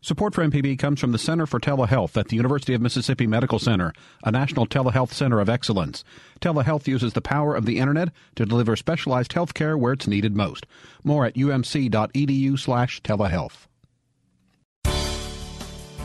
Support 0.00 0.34
for 0.34 0.44
MPB 0.44 0.78
comes 0.78 1.00
from 1.00 1.10
the 1.10 1.18
Center 1.18 1.44
for 1.44 1.58
Telehealth 1.58 2.16
at 2.16 2.28
the 2.28 2.36
University 2.36 2.72
of 2.72 2.80
Mississippi 2.80 3.26
Medical 3.26 3.58
Center, 3.58 3.92
a 4.22 4.30
national 4.30 4.64
telehealth 4.64 5.12
center 5.12 5.40
of 5.40 5.48
excellence. 5.48 6.04
Telehealth 6.40 6.86
uses 6.86 7.14
the 7.14 7.20
power 7.20 7.56
of 7.56 7.66
the 7.66 7.78
Internet 7.78 8.10
to 8.36 8.46
deliver 8.46 8.76
specialized 8.76 9.32
health 9.32 9.54
care 9.54 9.76
where 9.76 9.92
it's 9.92 10.06
needed 10.06 10.36
most. 10.36 10.66
More 11.02 11.24
at 11.24 11.34
umc.edu 11.34 12.58
slash 12.58 13.02
telehealth. 13.02 13.66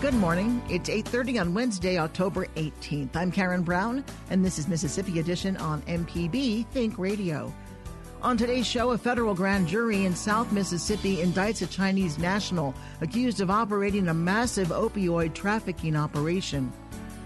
Good 0.01 0.15
morning. 0.15 0.61
It's 0.69 0.89
8:30 0.89 1.39
on 1.39 1.53
Wednesday, 1.53 1.97
October 1.99 2.47
18th. 2.55 3.15
I'm 3.15 3.31
Karen 3.31 3.61
Brown, 3.61 4.03
and 4.31 4.43
this 4.43 4.57
is 4.57 4.67
Mississippi 4.67 5.19
Edition 5.19 5.55
on 5.57 5.81
MPB 5.83 6.65
Think 6.71 6.97
Radio. 6.97 7.53
On 8.23 8.37
today's 8.37 8.65
show, 8.65 8.91
a 8.91 8.97
federal 8.97 9.35
grand 9.35 9.67
jury 9.67 10.05
in 10.05 10.15
South 10.15 10.49
Mississippi 10.53 11.17
indicts 11.17 11.61
a 11.61 11.67
Chinese 11.67 12.17
national 12.17 12.73
accused 13.01 13.41
of 13.41 13.51
operating 13.51 14.07
a 14.07 14.13
massive 14.13 14.69
opioid 14.69 15.33
trafficking 15.33 15.97
operation. 15.97 16.71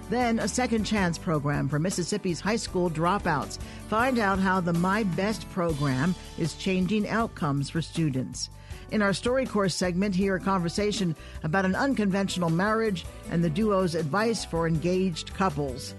Then, 0.09 0.39
a 0.39 0.47
second 0.47 0.85
chance 0.85 1.19
program 1.19 1.69
for 1.69 1.77
Mississippi's 1.77 2.39
high 2.39 2.55
school 2.55 2.89
dropouts. 2.89 3.59
Find 3.89 4.17
out 4.17 4.39
how 4.39 4.59
the 4.59 4.73
My 4.73 5.03
Best 5.03 5.47
program 5.51 6.15
is 6.39 6.55
changing 6.55 7.07
outcomes 7.07 7.69
for 7.69 7.83
students. 7.83 8.49
In 8.89 9.03
our 9.03 9.11
StoryCorps 9.11 9.73
segment, 9.73 10.15
hear 10.15 10.37
a 10.37 10.39
conversation 10.39 11.15
about 11.43 11.65
an 11.65 11.75
unconventional 11.75 12.49
marriage 12.49 13.05
and 13.29 13.43
the 13.43 13.51
duo's 13.51 13.93
advice 13.93 14.43
for 14.43 14.67
engaged 14.67 15.35
couples. 15.35 15.93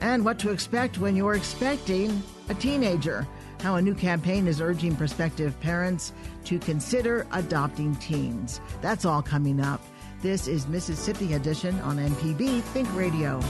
And 0.00 0.24
what 0.24 0.38
to 0.38 0.50
expect 0.50 0.98
when 0.98 1.16
you're 1.16 1.34
expecting 1.34 2.22
a 2.48 2.54
teenager. 2.54 3.26
How 3.64 3.76
a 3.76 3.80
new 3.80 3.94
campaign 3.94 4.46
is 4.46 4.60
urging 4.60 4.94
prospective 4.94 5.58
parents 5.60 6.12
to 6.44 6.58
consider 6.58 7.26
adopting 7.32 7.96
teens. 7.96 8.60
That's 8.82 9.06
all 9.06 9.22
coming 9.22 9.58
up. 9.58 9.80
This 10.20 10.48
is 10.48 10.68
Mississippi 10.68 11.32
Edition 11.32 11.80
on 11.80 11.96
MPB 11.96 12.60
Think 12.60 12.94
Radio. 12.94 13.40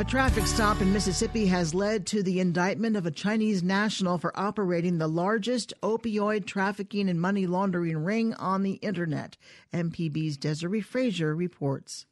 A 0.00 0.04
traffic 0.04 0.46
stop 0.46 0.80
in 0.80 0.94
Mississippi 0.94 1.44
has 1.48 1.74
led 1.74 2.06
to 2.06 2.22
the 2.22 2.40
indictment 2.40 2.96
of 2.96 3.04
a 3.04 3.10
Chinese 3.10 3.62
national 3.62 4.16
for 4.16 4.32
operating 4.34 4.96
the 4.96 5.06
largest 5.06 5.74
opioid 5.82 6.46
trafficking 6.46 7.10
and 7.10 7.20
money 7.20 7.46
laundering 7.46 7.98
ring 7.98 8.32
on 8.32 8.62
the 8.62 8.76
internet. 8.80 9.36
MPB's 9.74 10.38
Desiree 10.38 10.80
Frazier 10.80 11.36
reports. 11.36 12.06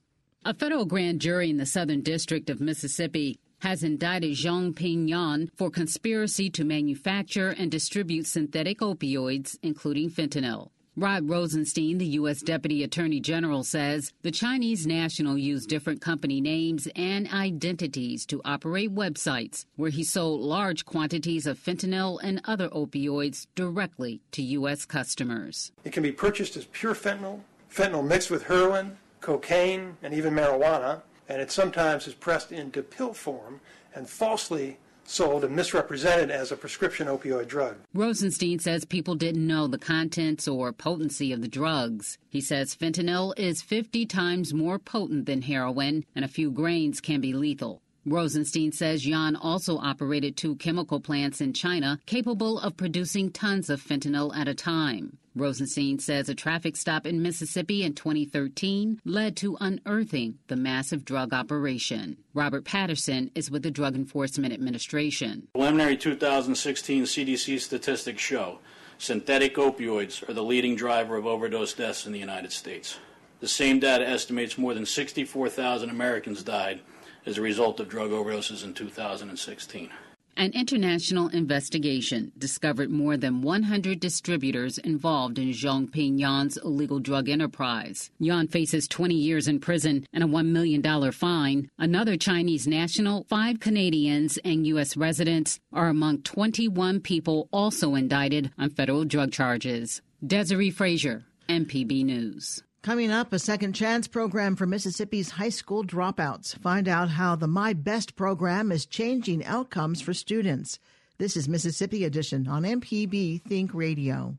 A 0.44 0.52
federal 0.52 0.84
grand 0.84 1.22
jury 1.22 1.48
in 1.48 1.56
the 1.56 1.64
Southern 1.64 2.02
District 2.02 2.50
of 2.50 2.60
Mississippi 2.60 3.40
has 3.60 3.82
indicted 3.82 4.32
Xiaobing 4.32 5.08
Yan 5.08 5.50
for 5.56 5.70
conspiracy 5.70 6.50
to 6.50 6.64
manufacture 6.64 7.54
and 7.56 7.70
distribute 7.70 8.26
synthetic 8.26 8.80
opioids, 8.80 9.56
including 9.62 10.10
fentanyl. 10.10 10.68
Rod 10.98 11.28
Rosenstein, 11.28 11.98
the 11.98 12.06
U.S. 12.06 12.42
Deputy 12.42 12.82
Attorney 12.82 13.20
General, 13.20 13.62
says 13.62 14.12
the 14.22 14.32
Chinese 14.32 14.84
national 14.84 15.38
used 15.38 15.68
different 15.68 16.00
company 16.00 16.40
names 16.40 16.88
and 16.96 17.32
identities 17.32 18.26
to 18.26 18.40
operate 18.44 18.92
websites 18.92 19.64
where 19.76 19.90
he 19.90 20.02
sold 20.02 20.40
large 20.40 20.84
quantities 20.84 21.46
of 21.46 21.56
fentanyl 21.56 22.18
and 22.20 22.40
other 22.46 22.68
opioids 22.70 23.46
directly 23.54 24.20
to 24.32 24.42
U.S. 24.42 24.84
customers. 24.84 25.70
It 25.84 25.92
can 25.92 26.02
be 26.02 26.10
purchased 26.10 26.56
as 26.56 26.64
pure 26.64 26.96
fentanyl, 26.96 27.42
fentanyl 27.72 28.04
mixed 28.04 28.32
with 28.32 28.48
heroin, 28.48 28.98
cocaine, 29.20 29.96
and 30.02 30.12
even 30.12 30.34
marijuana, 30.34 31.02
and 31.28 31.40
it 31.40 31.52
sometimes 31.52 32.08
is 32.08 32.14
pressed 32.14 32.50
into 32.50 32.82
pill 32.82 33.14
form 33.14 33.60
and 33.94 34.10
falsely 34.10 34.78
sold 35.08 35.44
and 35.44 35.56
misrepresented 35.56 36.30
as 36.30 36.52
a 36.52 36.56
prescription 36.56 37.06
opioid 37.06 37.48
drug. 37.48 37.76
Rosenstein 37.94 38.58
says 38.58 38.84
people 38.84 39.14
didn't 39.14 39.46
know 39.46 39.66
the 39.66 39.78
contents 39.78 40.46
or 40.46 40.72
potency 40.72 41.32
of 41.32 41.40
the 41.40 41.48
drugs. 41.48 42.18
He 42.28 42.40
says 42.40 42.74
fentanyl 42.74 43.32
is 43.38 43.62
50 43.62 44.06
times 44.06 44.52
more 44.52 44.78
potent 44.78 45.26
than 45.26 45.42
heroin, 45.42 46.04
and 46.14 46.24
a 46.24 46.28
few 46.28 46.50
grains 46.50 47.00
can 47.00 47.20
be 47.20 47.32
lethal. 47.32 47.82
Rosenstein 48.04 48.72
says 48.72 49.06
Yan 49.06 49.36
also 49.36 49.78
operated 49.78 50.36
two 50.36 50.56
chemical 50.56 51.00
plants 51.00 51.40
in 51.40 51.52
China 51.52 51.98
capable 52.06 52.58
of 52.58 52.76
producing 52.76 53.30
tons 53.30 53.68
of 53.68 53.82
fentanyl 53.82 54.34
at 54.34 54.48
a 54.48 54.54
time. 54.54 55.18
Rosenstein 55.38 55.98
says 55.98 56.28
a 56.28 56.34
traffic 56.34 56.76
stop 56.76 57.06
in 57.06 57.22
Mississippi 57.22 57.82
in 57.82 57.94
2013 57.94 59.00
led 59.04 59.36
to 59.36 59.56
unearthing 59.60 60.38
the 60.48 60.56
massive 60.56 61.04
drug 61.04 61.32
operation. 61.32 62.16
Robert 62.34 62.64
Patterson 62.64 63.30
is 63.34 63.50
with 63.50 63.62
the 63.62 63.70
Drug 63.70 63.94
Enforcement 63.94 64.52
Administration. 64.52 65.48
Preliminary 65.54 65.96
2016 65.96 67.04
CDC 67.04 67.60
statistics 67.60 68.22
show 68.22 68.58
synthetic 68.98 69.54
opioids 69.54 70.28
are 70.28 70.34
the 70.34 70.42
leading 70.42 70.74
driver 70.74 71.16
of 71.16 71.26
overdose 71.26 71.72
deaths 71.72 72.06
in 72.06 72.12
the 72.12 72.18
United 72.18 72.52
States. 72.52 72.98
The 73.40 73.48
same 73.48 73.78
data 73.78 74.06
estimates 74.06 74.58
more 74.58 74.74
than 74.74 74.84
64,000 74.84 75.90
Americans 75.90 76.42
died 76.42 76.80
as 77.24 77.38
a 77.38 77.42
result 77.42 77.78
of 77.78 77.88
drug 77.88 78.10
overdoses 78.10 78.64
in 78.64 78.74
2016. 78.74 79.90
An 80.38 80.52
international 80.52 81.26
investigation 81.30 82.30
discovered 82.38 82.90
more 82.90 83.16
than 83.16 83.42
100 83.42 83.98
distributors 83.98 84.78
involved 84.78 85.36
in 85.36 85.48
Xiaobing 85.48 86.20
Yan's 86.20 86.56
illegal 86.58 87.00
drug 87.00 87.28
enterprise. 87.28 88.12
Yan 88.20 88.46
faces 88.46 88.86
20 88.86 89.16
years 89.16 89.48
in 89.48 89.58
prison 89.58 90.06
and 90.12 90.22
a 90.22 90.28
$1 90.28 90.46
million 90.46 91.10
fine. 91.10 91.68
Another 91.76 92.16
Chinese 92.16 92.68
national, 92.68 93.24
five 93.24 93.58
Canadians, 93.58 94.38
and 94.44 94.64
U.S. 94.68 94.96
residents 94.96 95.58
are 95.72 95.88
among 95.88 96.22
21 96.22 97.00
people 97.00 97.48
also 97.52 97.96
indicted 97.96 98.52
on 98.56 98.70
federal 98.70 99.04
drug 99.04 99.32
charges. 99.32 100.02
Desiree 100.24 100.70
Frazier, 100.70 101.24
MPB 101.48 102.04
News. 102.04 102.62
Coming 102.82 103.10
up, 103.10 103.32
a 103.32 103.38
second 103.40 103.72
chance 103.72 104.06
program 104.06 104.54
for 104.54 104.64
Mississippi's 104.64 105.32
high 105.32 105.48
school 105.48 105.84
dropouts. 105.84 106.56
Find 106.58 106.88
out 106.88 107.10
how 107.10 107.34
the 107.34 107.48
My 107.48 107.72
Best 107.72 108.14
program 108.14 108.70
is 108.70 108.86
changing 108.86 109.44
outcomes 109.44 110.00
for 110.00 110.14
students. 110.14 110.78
This 111.18 111.36
is 111.36 111.48
Mississippi 111.48 112.04
Edition 112.04 112.46
on 112.46 112.62
MPB 112.62 113.42
Think 113.42 113.74
Radio. 113.74 114.38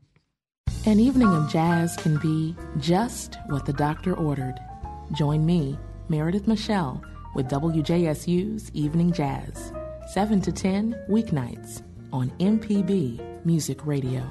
An 0.86 0.98
evening 0.98 1.28
of 1.28 1.50
jazz 1.50 1.96
can 1.98 2.16
be 2.16 2.56
just 2.78 3.36
what 3.48 3.66
the 3.66 3.74
doctor 3.74 4.14
ordered. 4.14 4.58
Join 5.12 5.44
me, 5.44 5.78
Meredith 6.08 6.48
Michelle, 6.48 7.02
with 7.34 7.46
WJSU's 7.50 8.70
Evening 8.72 9.12
Jazz, 9.12 9.70
7 10.12 10.40
to 10.40 10.50
10 10.50 10.98
weeknights 11.10 11.82
on 12.10 12.30
MPB 12.40 13.44
Music 13.44 13.84
Radio. 13.84 14.22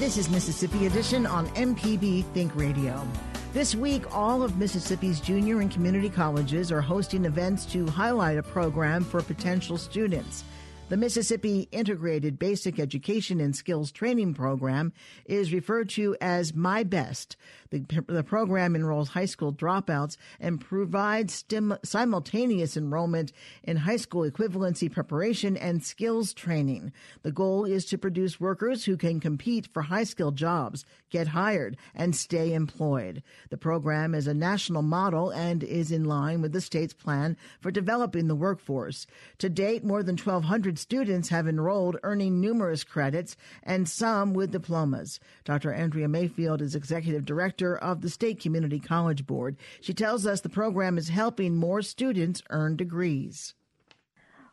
This 0.00 0.16
is 0.16 0.30
Mississippi 0.30 0.86
Edition 0.86 1.26
on 1.26 1.46
MPB 1.48 2.24
Think 2.32 2.56
Radio. 2.56 3.06
This 3.52 3.74
week, 3.74 4.16
all 4.16 4.42
of 4.42 4.56
Mississippi's 4.56 5.20
junior 5.20 5.60
and 5.60 5.70
community 5.70 6.08
colleges 6.08 6.72
are 6.72 6.80
hosting 6.80 7.26
events 7.26 7.66
to 7.66 7.86
highlight 7.86 8.38
a 8.38 8.42
program 8.42 9.04
for 9.04 9.20
potential 9.20 9.76
students. 9.76 10.42
The 10.90 10.96
Mississippi 10.96 11.68
Integrated 11.70 12.36
Basic 12.36 12.80
Education 12.80 13.40
and 13.40 13.54
Skills 13.54 13.92
Training 13.92 14.34
Program 14.34 14.92
is 15.24 15.52
referred 15.52 15.88
to 15.90 16.16
as 16.20 16.52
My 16.52 16.82
Best. 16.82 17.36
The, 17.70 17.84
the 18.08 18.24
program 18.24 18.74
enrolls 18.74 19.10
high 19.10 19.26
school 19.26 19.52
dropouts 19.52 20.16
and 20.40 20.60
provides 20.60 21.32
stim- 21.32 21.78
simultaneous 21.84 22.76
enrollment 22.76 23.30
in 23.62 23.76
high 23.76 23.98
school 23.98 24.28
equivalency 24.28 24.90
preparation 24.90 25.56
and 25.56 25.84
skills 25.84 26.34
training. 26.34 26.92
The 27.22 27.30
goal 27.30 27.64
is 27.64 27.84
to 27.86 27.96
produce 27.96 28.40
workers 28.40 28.84
who 28.84 28.96
can 28.96 29.20
compete 29.20 29.68
for 29.68 29.82
high 29.82 30.02
skill 30.02 30.32
jobs, 30.32 30.84
get 31.08 31.28
hired, 31.28 31.76
and 31.94 32.16
stay 32.16 32.52
employed. 32.52 33.22
The 33.50 33.56
program 33.56 34.12
is 34.12 34.26
a 34.26 34.34
national 34.34 34.82
model 34.82 35.30
and 35.30 35.62
is 35.62 35.92
in 35.92 36.02
line 36.02 36.42
with 36.42 36.50
the 36.50 36.60
state's 36.60 36.94
plan 36.94 37.36
for 37.60 37.70
developing 37.70 38.26
the 38.26 38.34
workforce. 38.34 39.06
To 39.38 39.48
date, 39.48 39.84
more 39.84 40.02
than 40.02 40.16
1,200 40.16 40.79
students 40.80 41.28
have 41.28 41.46
enrolled, 41.46 41.98
earning 42.02 42.40
numerous 42.40 42.84
credits 42.84 43.36
and 43.62 43.88
some 43.88 44.34
with 44.34 44.50
diplomas. 44.50 45.20
Dr. 45.44 45.72
Andrea 45.72 46.08
Mayfield 46.08 46.60
is 46.62 46.74
executive 46.74 47.24
director 47.24 47.76
of 47.76 48.00
the 48.00 48.10
State 48.10 48.40
Community 48.40 48.80
College 48.80 49.26
Board. 49.26 49.56
She 49.80 49.94
tells 49.94 50.26
us 50.26 50.40
the 50.40 50.48
program 50.48 50.98
is 50.98 51.08
helping 51.08 51.56
more 51.56 51.82
students 51.82 52.42
earn 52.50 52.76
degrees. 52.76 53.54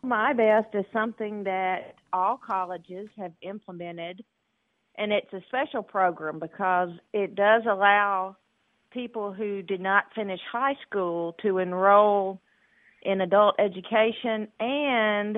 My 0.01 0.33
Best 0.33 0.74
is 0.74 0.85
something 0.94 1.44
that 1.45 1.95
all 2.13 2.38
colleges 2.38 3.09
have 3.18 3.33
implemented, 3.41 4.24
and 4.95 5.12
it's 5.12 5.33
a 5.33 5.41
special 5.47 5.83
program 5.83 6.39
because 6.39 6.89
it 7.13 7.35
does 7.35 7.63
allow 7.65 8.38
people 8.91 9.33
who 9.33 9.62
did 9.62 9.81
not 9.81 10.06
finish 10.15 10.39
high 10.51 10.75
school 10.88 11.35
to 11.41 11.57
enroll 11.57 12.39
in 13.01 13.21
adult 13.21 13.56
education 13.59 14.47
and 14.59 15.38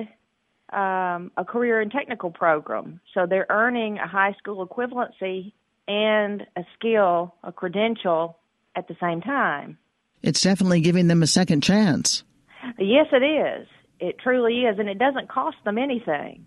um, 0.72 1.32
a 1.36 1.44
career 1.44 1.80
and 1.80 1.90
technical 1.90 2.30
program. 2.30 3.00
So 3.14 3.26
they're 3.26 3.46
earning 3.50 3.98
a 3.98 4.06
high 4.06 4.34
school 4.38 4.66
equivalency 4.66 5.52
and 5.88 6.46
a 6.56 6.64
skill, 6.78 7.34
a 7.42 7.52
credential 7.52 8.38
at 8.76 8.88
the 8.88 8.96
same 9.00 9.20
time. 9.20 9.78
It's 10.22 10.42
definitely 10.42 10.80
giving 10.80 11.08
them 11.08 11.22
a 11.22 11.26
second 11.26 11.62
chance. 11.62 12.22
Yes, 12.78 13.06
it 13.12 13.24
is. 13.24 13.66
It 13.98 14.18
truly 14.18 14.60
is, 14.60 14.78
and 14.78 14.88
it 14.88 14.98
doesn't 14.98 15.28
cost 15.28 15.56
them 15.64 15.78
anything. 15.78 16.46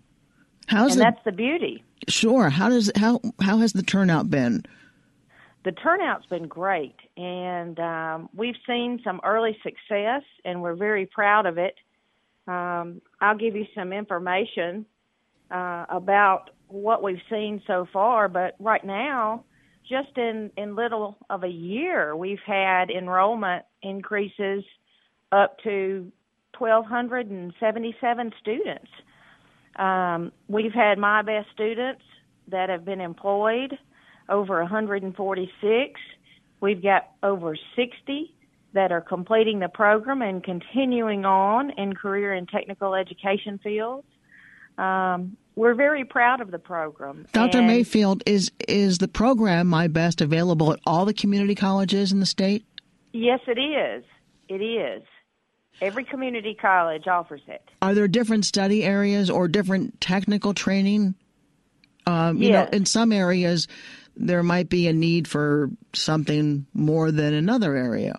How's 0.66 0.92
and 0.92 1.00
that's 1.00 1.22
the 1.24 1.32
beauty. 1.32 1.84
Sure. 2.08 2.48
How 2.48 2.68
does 2.68 2.90
how 2.96 3.20
how 3.40 3.58
has 3.58 3.72
the 3.72 3.82
turnout 3.82 4.30
been? 4.30 4.64
The 5.64 5.72
turnout's 5.72 6.26
been 6.26 6.46
great, 6.48 6.96
and 7.16 7.78
um, 7.80 8.28
we've 8.34 8.56
seen 8.66 9.00
some 9.02 9.20
early 9.24 9.56
success, 9.62 10.22
and 10.44 10.60
we're 10.60 10.74
very 10.74 11.06
proud 11.06 11.46
of 11.46 11.58
it. 11.58 11.74
Um, 12.46 13.00
I'll 13.20 13.36
give 13.36 13.56
you 13.56 13.66
some 13.74 13.92
information 13.92 14.86
uh, 15.50 15.86
about 15.88 16.50
what 16.68 17.02
we've 17.02 17.22
seen 17.30 17.62
so 17.66 17.86
far, 17.92 18.28
but 18.28 18.54
right 18.58 18.84
now, 18.84 19.44
just 19.88 20.16
in, 20.16 20.50
in 20.56 20.74
little 20.74 21.16
of 21.30 21.44
a 21.44 21.48
year, 21.48 22.16
we've 22.16 22.38
had 22.46 22.90
enrollment 22.90 23.64
increases 23.82 24.64
up 25.32 25.58
to 25.64 26.10
1,277 26.58 28.32
students. 28.40 28.90
Um, 29.76 30.32
we've 30.48 30.72
had 30.72 30.98
My 30.98 31.22
Best 31.22 31.48
students 31.52 32.02
that 32.48 32.68
have 32.68 32.84
been 32.84 33.00
employed, 33.00 33.76
over 34.28 34.60
146. 34.60 36.00
We've 36.60 36.82
got 36.82 37.10
over 37.22 37.56
60 37.76 38.34
that 38.74 38.92
are 38.92 39.00
completing 39.00 39.60
the 39.60 39.68
program 39.68 40.20
and 40.20 40.42
continuing 40.44 41.24
on 41.24 41.70
in 41.78 41.94
career 41.94 42.32
and 42.32 42.48
technical 42.48 42.94
education 42.94 43.58
fields. 43.62 44.06
Um, 44.76 45.36
we're 45.56 45.74
very 45.74 46.04
proud 46.04 46.40
of 46.40 46.50
the 46.50 46.58
program. 46.58 47.26
Dr. 47.32 47.58
And 47.58 47.68
Mayfield, 47.68 48.24
is 48.26 48.50
is 48.68 48.98
the 48.98 49.08
program 49.08 49.68
My 49.68 49.86
Best 49.86 50.20
available 50.20 50.72
at 50.72 50.80
all 50.84 51.04
the 51.04 51.14
community 51.14 51.54
colleges 51.54 52.10
in 52.12 52.18
the 52.18 52.26
state? 52.26 52.64
Yes, 53.12 53.40
it 53.46 53.58
is. 53.60 54.04
It 54.48 54.60
is. 54.60 55.02
Every 55.80 56.04
community 56.04 56.56
college 56.60 57.06
offers 57.06 57.42
it. 57.46 57.62
Are 57.80 57.94
there 57.94 58.08
different 58.08 58.44
study 58.44 58.82
areas 58.82 59.30
or 59.30 59.46
different 59.46 60.00
technical 60.00 60.54
training? 60.54 61.14
Um, 62.06 62.38
you 62.42 62.48
Yes. 62.48 62.70
know, 62.72 62.76
in 62.76 62.86
some 62.86 63.12
areas, 63.12 63.68
there 64.16 64.42
might 64.42 64.68
be 64.68 64.88
a 64.88 64.92
need 64.92 65.26
for 65.28 65.70
something 65.92 66.66
more 66.74 67.10
than 67.12 67.32
another 67.32 67.76
area. 67.76 68.18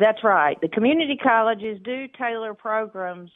That's 0.00 0.24
right. 0.24 0.58
The 0.62 0.68
community 0.68 1.18
colleges 1.22 1.78
do 1.84 2.06
tailor 2.18 2.54
programs 2.54 3.30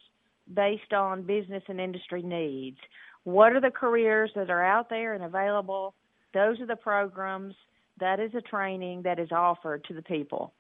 based 0.53 0.95
on 0.95 1.23
business 1.23 1.63
and 1.69 1.79
industry 1.79 2.23
needs. 2.23 2.79
What 3.25 3.53
are 3.53 3.61
the 3.61 3.71
careers 3.71 4.31
that 4.35 4.49
are 4.49 4.65
out 4.65 4.89
there 4.89 5.13
and 5.13 5.23
available? 5.23 5.95
Those 6.33 6.59
are 6.61 6.67
the 6.67 6.77
programs. 6.77 7.55
That 8.01 8.19
is 8.19 8.35
a 8.35 8.41
training 8.41 9.03
that 9.03 9.19
is 9.19 9.31
offered 9.31 9.85
to 9.85 9.95
the 9.95 10.01
people. 10.01 10.55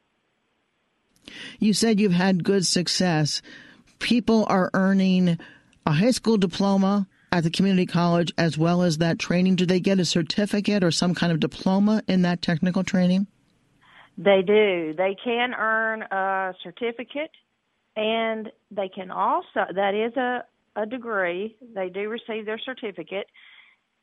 You 1.59 1.73
said 1.73 1.99
you've 1.99 2.13
had 2.13 2.45
good 2.45 2.67
success. 2.67 3.41
People 3.99 4.45
are 4.51 4.71
earning 4.75 5.39
a 5.87 5.93
high 5.93 6.11
school 6.11 6.37
diploma 6.37 7.09
at 7.33 7.45
the 7.45 7.51
community 7.51 7.87
college 7.87 8.31
as 8.37 8.59
well 8.59 8.83
as 8.83 8.99
that 8.99 9.19
training. 9.19 9.57
Do 9.57 9.65
they 9.65 9.81
get 9.81 9.99
a 9.99 10.05
certificate 10.05 10.85
or 10.85 10.91
some 10.91 11.15
kind 11.15 11.33
of 11.33 11.41
diploma 11.41 12.03
in 12.07 12.23
that 12.23 12.43
technical 12.43 12.85
training? 12.85 13.27
They 14.17 14.43
do. 14.47 14.95
They 14.97 15.17
can 15.23 15.55
earn 15.55 16.03
a 16.03 16.55
certificate 16.63 17.31
and 17.97 18.51
they 18.71 18.89
can 18.89 19.11
also, 19.11 19.67
that 19.75 19.95
is 19.95 20.17
a, 20.17 20.45
a 20.77 20.87
degree. 20.87 21.57
They 21.75 21.89
do 21.89 22.09
receive 22.09 22.47
their 22.47 22.59
certificate 22.59 23.27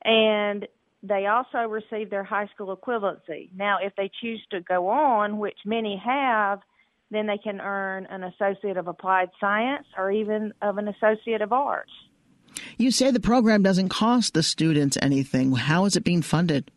and 0.04 0.68
they 1.04 1.26
also 1.28 1.68
receive 1.68 2.10
their 2.10 2.24
high 2.24 2.48
school 2.54 2.76
equivalency. 2.76 3.50
Now, 3.56 3.78
if 3.82 3.94
they 3.96 4.12
choose 4.22 4.42
to 4.52 4.62
go 4.62 4.90
on, 4.90 5.40
which 5.40 5.58
many 5.66 6.02
have, 6.04 6.60
then 7.10 7.28
they 7.28 7.38
can 7.38 7.60
earn 7.60 8.06
an 8.06 8.24
Associate 8.24 8.78
of 8.78 8.88
Applied 8.88 9.30
Science 9.40 9.86
or 9.98 10.12
even 10.12 10.54
of 10.62 10.78
an 10.78 10.88
Associate 10.88 11.42
of 11.42 11.52
Arts. 11.52 11.92
You 12.78 12.92
say 12.92 13.12
the 13.12 13.20
program 13.20 13.64
doesn't 13.64 13.90
cost 13.90 14.34
the 14.34 14.44
students 14.44 14.98
anything. 15.02 15.54
How 15.54 15.86
is 15.86 15.96
it 15.96 16.04
being 16.04 16.22
funded? 16.22 16.70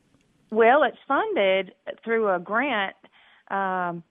Well, 0.51 0.85
it's 0.85 0.99
funded 1.07 1.73
through 2.05 2.33
a 2.33 2.39
grant 2.39 2.95
um, 3.51 4.03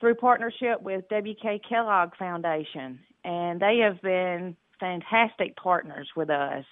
through 0.00 0.14
partnership 0.14 0.80
with 0.80 1.04
WK 1.08 1.62
Kellogg 1.68 2.16
Foundation, 2.18 3.00
and 3.24 3.60
they 3.60 3.78
have 3.78 4.00
been 4.02 4.56
fantastic 4.78 5.56
partners 5.56 6.08
with 6.16 6.30
us. 6.30 6.64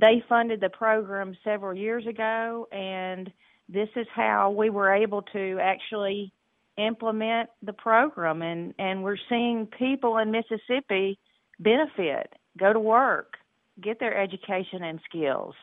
They 0.00 0.24
funded 0.28 0.60
the 0.60 0.70
program 0.70 1.36
several 1.44 1.74
years 1.74 2.06
ago, 2.06 2.66
and 2.72 3.30
this 3.68 3.88
is 3.96 4.06
how 4.14 4.50
we 4.50 4.70
were 4.70 4.92
able 4.94 5.22
to 5.22 5.58
actually 5.60 6.32
implement 6.78 7.50
the 7.62 7.74
program, 7.74 8.42
and, 8.42 8.74
and 8.78 9.02
we're 9.02 9.18
seeing 9.28 9.66
people 9.66 10.16
in 10.18 10.30
Mississippi 10.30 11.18
benefit, 11.58 12.32
go 12.58 12.72
to 12.72 12.80
work, 12.80 13.34
get 13.82 14.00
their 14.00 14.16
education 14.16 14.82
and 14.82 15.00
skills, 15.08 15.54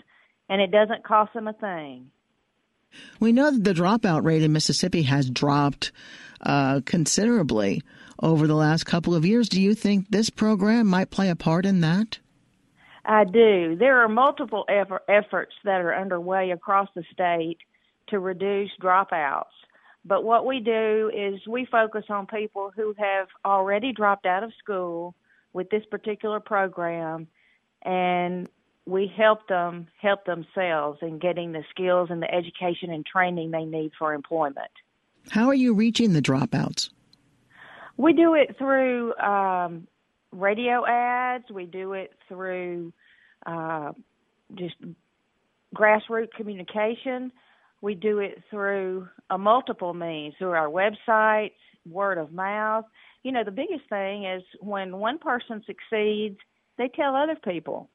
and 0.50 0.62
it 0.62 0.72
doesn't 0.72 1.04
cost 1.04 1.34
them 1.34 1.48
a 1.48 1.54
thing. 1.54 2.12
We 3.20 3.32
know 3.32 3.52
that 3.52 3.64
the 3.64 3.74
dropout 3.74 4.24
rate 4.24 4.44
in 4.44 4.54
Mississippi 4.54 5.04
has 5.04 5.30
dropped 5.30 5.92
uh, 6.42 6.82
considerably 6.86 7.82
over 8.22 8.48
the 8.48 8.56
last 8.56 8.86
couple 8.86 9.16
of 9.16 9.26
years. 9.26 9.50
Do 9.50 9.62
you 9.62 9.74
think 9.74 10.10
this 10.10 10.30
program 10.30 10.88
might 10.88 11.10
play 11.10 11.30
a 11.30 11.36
part 11.36 11.66
in 11.66 11.82
that? 11.82 12.20
I 13.06 13.24
do. 13.24 13.76
There 13.80 14.04
are 14.04 14.10
multiple 14.10 14.66
effort, 14.68 15.04
efforts 15.08 15.56
that 15.64 15.82
are 15.82 15.96
underway 15.96 16.52
across 16.52 16.90
the 16.94 17.04
state 17.14 17.58
to 18.10 18.20
reduce 18.20 18.70
dropouts. 18.82 19.46
But 20.04 20.24
what 20.24 20.46
we 20.46 20.60
do 20.60 21.12
is 21.14 21.46
we 21.48 21.66
focus 21.66 22.06
on 22.10 22.28
people 22.28 22.72
who 22.76 22.94
have 22.98 23.28
already 23.46 23.94
dropped 23.94 24.26
out 24.26 24.44
of 24.44 24.52
school 24.60 25.16
with 25.54 25.70
this 25.70 25.84
particular 25.90 26.40
program 26.40 27.28
and 27.84 28.50
we 28.88 29.12
help 29.16 29.48
them 29.48 29.88
help 30.02 30.26
themselves 30.26 31.00
in 31.02 31.20
getting 31.20 31.52
the 31.52 31.64
skills 31.70 32.08
and 32.10 32.22
the 32.22 32.34
education 32.34 32.90
and 32.90 33.06
training 33.06 33.52
they 33.52 33.66
need 33.66 33.92
for 34.00 34.14
employment. 34.14 34.72
How 35.30 35.48
are 35.48 35.54
you 35.54 35.74
reaching 35.74 36.14
the 36.14 36.22
dropouts? 36.22 36.90
We 37.98 38.14
do 38.14 38.34
it 38.36 38.56
through 38.58 39.14
um, 39.18 39.88
radio 40.32 40.86
ads. 40.88 41.46
We 41.52 41.66
do 41.66 41.94
it 41.94 42.14
through 42.30 42.94
uh, 43.46 43.92
just 44.56 44.76
grassroots 45.76 46.32
communication. 46.38 47.34
We 47.82 47.94
do 47.94 48.20
it 48.20 48.42
through 48.50 49.10
a 49.30 49.38
multiple 49.38 49.94
means, 49.94 50.34
through 50.40 50.52
our 50.52 50.70
websites, 50.70 51.52
word 51.86 52.18
of 52.18 52.32
mouth. 52.32 52.86
You 53.24 53.34
know, 53.34 53.44
the 53.44 53.52
biggest 53.52 53.90
thing 53.90 54.24
is 54.24 54.44
when 54.62 54.98
one 54.98 55.18
person 55.20 55.62
succeeds, 55.66 56.38
they 56.78 56.88
tell 56.88 57.16
other 57.16 57.36
people. 57.44 57.90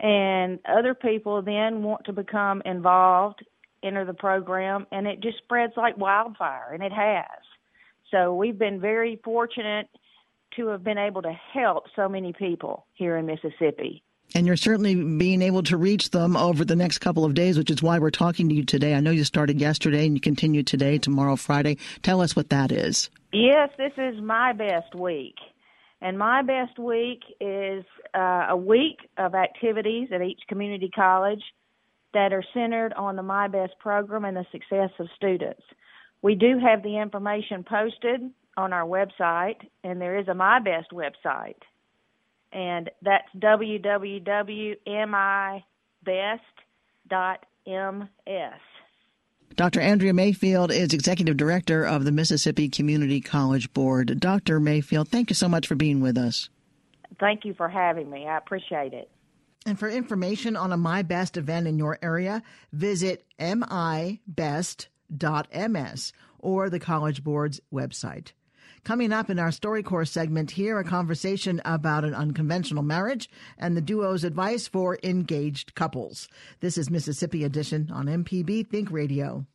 And 0.00 0.58
other 0.66 0.94
people 0.94 1.42
then 1.42 1.82
want 1.82 2.04
to 2.06 2.12
become 2.12 2.62
involved, 2.64 3.44
enter 3.82 4.04
the 4.04 4.14
program, 4.14 4.86
and 4.90 5.06
it 5.06 5.20
just 5.20 5.38
spreads 5.38 5.74
like 5.76 5.96
wildfire, 5.96 6.72
and 6.72 6.82
it 6.82 6.92
has. 6.92 7.24
So 8.10 8.34
we've 8.34 8.58
been 8.58 8.80
very 8.80 9.20
fortunate 9.24 9.88
to 10.56 10.68
have 10.68 10.84
been 10.84 10.98
able 10.98 11.22
to 11.22 11.32
help 11.52 11.84
so 11.96 12.08
many 12.08 12.32
people 12.32 12.86
here 12.94 13.16
in 13.16 13.26
Mississippi. 13.26 14.02
And 14.34 14.46
you're 14.46 14.56
certainly 14.56 14.94
being 14.94 15.42
able 15.42 15.62
to 15.64 15.76
reach 15.76 16.10
them 16.10 16.36
over 16.36 16.64
the 16.64 16.76
next 16.76 16.98
couple 16.98 17.24
of 17.24 17.34
days, 17.34 17.58
which 17.58 17.70
is 17.70 17.82
why 17.82 17.98
we're 17.98 18.10
talking 18.10 18.48
to 18.48 18.54
you 18.54 18.64
today. 18.64 18.94
I 18.94 19.00
know 19.00 19.10
you 19.10 19.24
started 19.24 19.60
yesterday 19.60 20.06
and 20.06 20.16
you 20.16 20.20
continue 20.20 20.62
today, 20.62 20.98
tomorrow, 20.98 21.36
Friday. 21.36 21.78
Tell 22.02 22.20
us 22.20 22.34
what 22.34 22.50
that 22.50 22.72
is. 22.72 23.10
Yes, 23.32 23.70
this 23.76 23.92
is 23.96 24.20
my 24.20 24.52
best 24.52 24.94
week. 24.94 25.36
And 26.00 26.18
my 26.18 26.42
best 26.42 26.78
week 26.78 27.22
is 27.40 27.84
uh, 28.14 28.46
a 28.50 28.56
week 28.56 28.98
of 29.16 29.34
activities 29.34 30.08
at 30.12 30.22
each 30.22 30.40
community 30.48 30.90
college 30.94 31.42
that 32.12 32.32
are 32.32 32.44
centered 32.54 32.92
on 32.94 33.16
the 33.16 33.22
My 33.22 33.48
Best 33.48 33.72
program 33.78 34.24
and 34.24 34.36
the 34.36 34.46
success 34.52 34.90
of 34.98 35.08
students. 35.16 35.62
We 36.22 36.34
do 36.34 36.58
have 36.58 36.82
the 36.82 36.98
information 36.98 37.64
posted 37.64 38.20
on 38.56 38.72
our 38.72 38.86
website, 38.86 39.56
and 39.82 40.00
there 40.00 40.18
is 40.18 40.28
a 40.28 40.34
My 40.34 40.60
Best 40.60 40.90
website, 40.92 41.56
and 42.52 42.90
that's 43.02 43.28
www.mibest.ms. 43.36 44.80
Dr. 49.56 49.80
Andrea 49.80 50.12
Mayfield 50.12 50.72
is 50.72 50.92
Executive 50.92 51.36
Director 51.36 51.84
of 51.84 52.04
the 52.04 52.10
Mississippi 52.10 52.68
Community 52.68 53.20
College 53.20 53.72
Board. 53.72 54.18
Dr. 54.18 54.58
Mayfield, 54.58 55.08
thank 55.08 55.30
you 55.30 55.34
so 55.34 55.48
much 55.48 55.68
for 55.68 55.76
being 55.76 56.00
with 56.00 56.18
us. 56.18 56.48
Thank 57.20 57.44
you 57.44 57.54
for 57.54 57.68
having 57.68 58.10
me. 58.10 58.26
I 58.26 58.36
appreciate 58.36 58.92
it. 58.92 59.08
And 59.64 59.78
for 59.78 59.88
information 59.88 60.56
on 60.56 60.72
a 60.72 60.76
My 60.76 61.02
Best 61.02 61.36
event 61.36 61.68
in 61.68 61.78
your 61.78 62.00
area, 62.02 62.42
visit 62.72 63.24
mibest.ms 63.38 64.82
or 66.40 66.68
the 66.68 66.80
College 66.80 67.22
Board's 67.22 67.60
website. 67.72 68.32
Coming 68.84 69.14
up 69.14 69.30
in 69.30 69.38
our 69.38 69.48
StoryCorps 69.48 70.08
segment 70.08 70.50
here, 70.50 70.78
a 70.78 70.84
conversation 70.84 71.62
about 71.64 72.04
an 72.04 72.14
unconventional 72.14 72.82
marriage 72.82 73.30
and 73.56 73.74
the 73.74 73.80
duo's 73.80 74.24
advice 74.24 74.68
for 74.68 74.98
engaged 75.02 75.74
couples. 75.74 76.28
This 76.60 76.76
is 76.76 76.90
Mississippi 76.90 77.44
Edition 77.44 77.90
on 77.90 78.06
MPB 78.06 78.68
Think 78.68 78.90
Radio. 78.90 79.46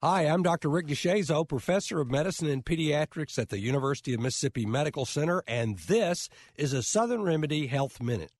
Hi, 0.00 0.22
I'm 0.28 0.44
Dr. 0.44 0.68
Rick 0.68 0.86
DeShazo, 0.86 1.48
professor 1.48 2.00
of 2.00 2.10
medicine 2.10 2.48
and 2.48 2.64
pediatrics 2.64 3.36
at 3.36 3.48
the 3.48 3.58
University 3.58 4.14
of 4.14 4.20
Mississippi 4.20 4.64
Medical 4.64 5.06
Center, 5.06 5.42
and 5.48 5.78
this 5.80 6.28
is 6.56 6.72
a 6.72 6.84
Southern 6.84 7.22
Remedy 7.22 7.66
Health 7.66 8.00
Minute. 8.00 8.30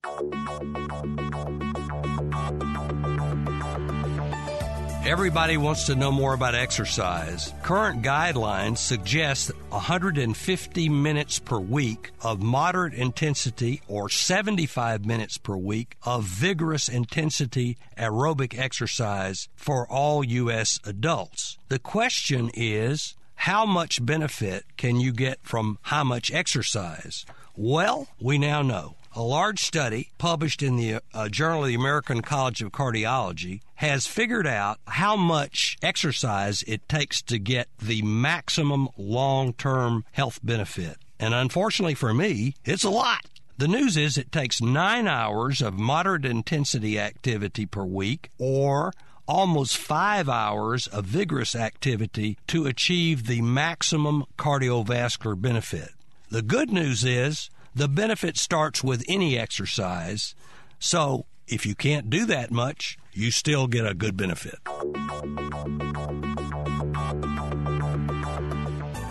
Everybody 5.05 5.57
wants 5.57 5.87
to 5.87 5.95
know 5.95 6.13
more 6.13 6.33
about 6.33 6.55
exercise. 6.55 7.53
Current 7.61 8.03
guidelines 8.03 8.77
suggest 8.77 9.51
150 9.67 10.87
minutes 10.87 11.39
per 11.39 11.59
week 11.59 12.11
of 12.21 12.41
moderate 12.41 12.93
intensity 12.93 13.81
or 13.89 14.07
75 14.07 15.05
minutes 15.05 15.37
per 15.37 15.57
week 15.57 15.97
of 16.03 16.23
vigorous 16.23 16.87
intensity 16.87 17.77
aerobic 17.97 18.57
exercise 18.57 19.49
for 19.57 19.85
all 19.91 20.23
U.S. 20.23 20.79
adults. 20.85 21.57
The 21.67 21.79
question 21.79 22.49
is, 22.53 23.17
how 23.35 23.65
much 23.65 24.05
benefit 24.05 24.63
can 24.77 25.01
you 25.01 25.11
get 25.11 25.39
from 25.43 25.79
how 25.81 26.05
much 26.05 26.31
exercise? 26.31 27.25
Well, 27.57 28.07
we 28.21 28.37
now 28.37 28.61
know. 28.61 28.95
A 29.15 29.21
large 29.21 29.59
study 29.59 30.09
published 30.17 30.63
in 30.63 30.75
the 30.75 30.99
uh, 31.13 31.29
Journal 31.29 31.61
of 31.61 31.67
the 31.67 31.75
American 31.75 32.23
College 32.23 32.63
of 32.63 32.71
Cardiology 32.71 33.61
has 33.75 34.07
figured 34.07 34.47
out 34.47 34.79
how 34.87 35.15
much 35.15 35.77
exercise 35.83 36.63
it 36.63 36.89
takes 36.89 37.21
to 37.23 37.37
get 37.37 37.67
the 37.79 38.01
maximum 38.01 38.89
long 38.97 39.53
term 39.53 40.03
health 40.13 40.39
benefit. 40.41 40.97
And 41.19 41.35
unfortunately 41.35 41.93
for 41.93 42.11
me, 42.11 42.55
it's 42.65 42.83
a 42.83 42.89
lot. 42.89 43.27
The 43.59 43.67
news 43.67 43.97
is 43.97 44.17
it 44.17 44.31
takes 44.31 44.63
nine 44.63 45.07
hours 45.07 45.61
of 45.61 45.75
moderate 45.77 46.25
intensity 46.25 46.99
activity 46.99 47.67
per 47.67 47.83
week 47.83 48.31
or 48.39 48.93
almost 49.27 49.77
five 49.77 50.27
hours 50.27 50.87
of 50.87 51.05
vigorous 51.05 51.55
activity 51.55 52.39
to 52.47 52.65
achieve 52.65 53.27
the 53.27 53.43
maximum 53.43 54.25
cardiovascular 54.39 55.39
benefit. 55.39 55.91
The 56.31 56.41
good 56.41 56.71
news 56.71 57.05
is 57.05 57.51
the 57.75 57.87
benefit 57.87 58.37
starts 58.37 58.83
with 58.83 59.03
any 59.07 59.37
exercise. 59.37 60.35
So 60.79 61.25
if 61.47 61.65
you 61.65 61.75
can't 61.75 62.09
do 62.09 62.25
that 62.27 62.51
much, 62.51 62.97
you 63.13 63.31
still 63.31 63.67
get 63.67 63.85
a 63.85 63.93
good 63.93 64.15
benefit. 64.15 64.59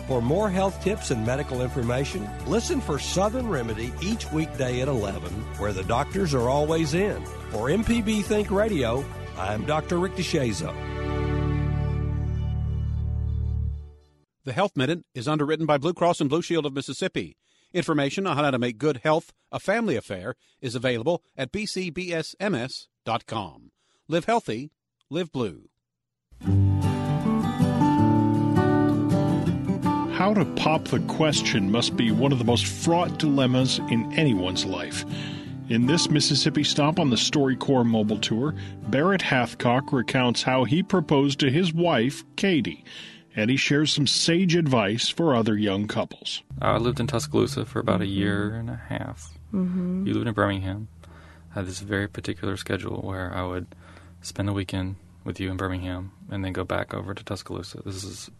For 0.07 0.21
more 0.21 0.51
health 0.51 0.83
tips 0.83 1.11
and 1.11 1.25
medical 1.25 1.63
information, 1.63 2.29
listen 2.47 2.81
for 2.81 2.99
Southern 2.99 3.49
Remedy 3.49 3.93
each 4.03 4.31
weekday 4.31 4.81
at 4.81 4.89
11, 4.89 5.31
where 5.59 5.73
the 5.73 5.85
doctors 5.85 6.35
are 6.35 6.49
always 6.49 6.95
in. 6.95 7.25
For 7.51 7.69
MPB 7.69 8.23
Think 8.25 8.51
Radio, 8.51 9.05
I'm 9.39 9.65
Dr. 9.65 9.99
Rick 9.99 10.17
DeShazo. 10.17 10.75
The 14.45 14.53
Health 14.53 14.73
Minute 14.77 15.05
is 15.15 15.29
underwritten 15.29 15.67
by 15.67 15.79
Blue 15.79 15.95
Cross 15.95 16.21
and 16.21 16.29
Blue 16.29 16.43
Shield 16.43 16.67
of 16.67 16.75
Mississippi. 16.75 17.37
Information 17.73 18.27
on 18.27 18.37
how 18.37 18.51
to 18.51 18.59
make 18.59 18.77
good 18.79 18.99
health 19.03 19.33
a 19.51 19.59
family 19.59 19.97
affair 19.97 20.35
is 20.61 20.75
available 20.75 21.23
at 21.37 21.53
bcbsms.com. 21.53 22.81
Live 24.09 24.25
healthy, 24.25 24.73
live 25.11 25.31
blue. 25.33 25.69
How 30.13 30.35
to 30.35 30.45
pop 30.57 30.85
the 30.85 31.01
question 31.09 31.71
must 31.71 31.97
be 31.97 32.11
one 32.11 32.33
of 32.33 32.39
the 32.39 32.45
most 32.45 32.67
fraught 32.67 33.19
dilemmas 33.19 33.79
in 33.91 34.13
anyone's 34.13 34.65
life. 34.65 35.05
In 35.69 35.87
this 35.87 36.11
Mississippi 36.11 36.65
stop 36.65 37.01
on 37.01 37.11
the 37.11 37.17
StoryCorps 37.17 37.87
mobile 37.87 38.19
tour, 38.19 38.55
Barrett 38.89 39.23
Hathcock 39.23 39.93
recounts 39.93 40.43
how 40.43 40.65
he 40.65 40.83
proposed 40.83 41.41
to 41.41 41.51
his 41.51 41.73
wife, 41.73 42.25
Katie, 42.37 42.85
and 43.35 43.51
he 43.51 43.57
shares 43.57 43.93
some 43.93 44.07
sage 44.07 44.55
advice 44.55 45.09
for 45.09 45.35
other 45.35 45.57
young 45.57 45.89
couples. 45.89 46.43
I 46.61 46.77
lived 46.79 47.01
in 47.01 47.07
Tuscaloosa 47.07 47.65
for 47.65 47.81
about 47.81 48.01
a 48.01 48.07
year 48.07 48.55
and 48.55 48.71
a 48.71 48.81
half. 48.89 49.33
Mm-hmm. 49.53 50.07
You 50.07 50.15
lived 50.15 50.29
in 50.29 50.35
Birmingham. 50.35 50.89
I 51.51 51.61
had 51.61 51.67
this 51.67 51.81
very 51.81 52.09
particular 52.09 52.57
schedule 52.57 53.03
where 53.03 53.33
I 53.35 53.45
would 53.45 53.67
spend 54.23 54.49
the 54.49 54.53
weekend 54.53 54.97
with 55.25 55.41
you 55.41 55.51
in 55.51 55.57
Birmingham 55.57 56.13
and 56.31 56.45
then 56.45 56.53
go 56.53 56.65
back 56.65 56.95
over 56.95 57.15
to 57.15 57.25
Tuscaloosa. 57.25 57.83
This 57.85 58.05
is 58.05 58.31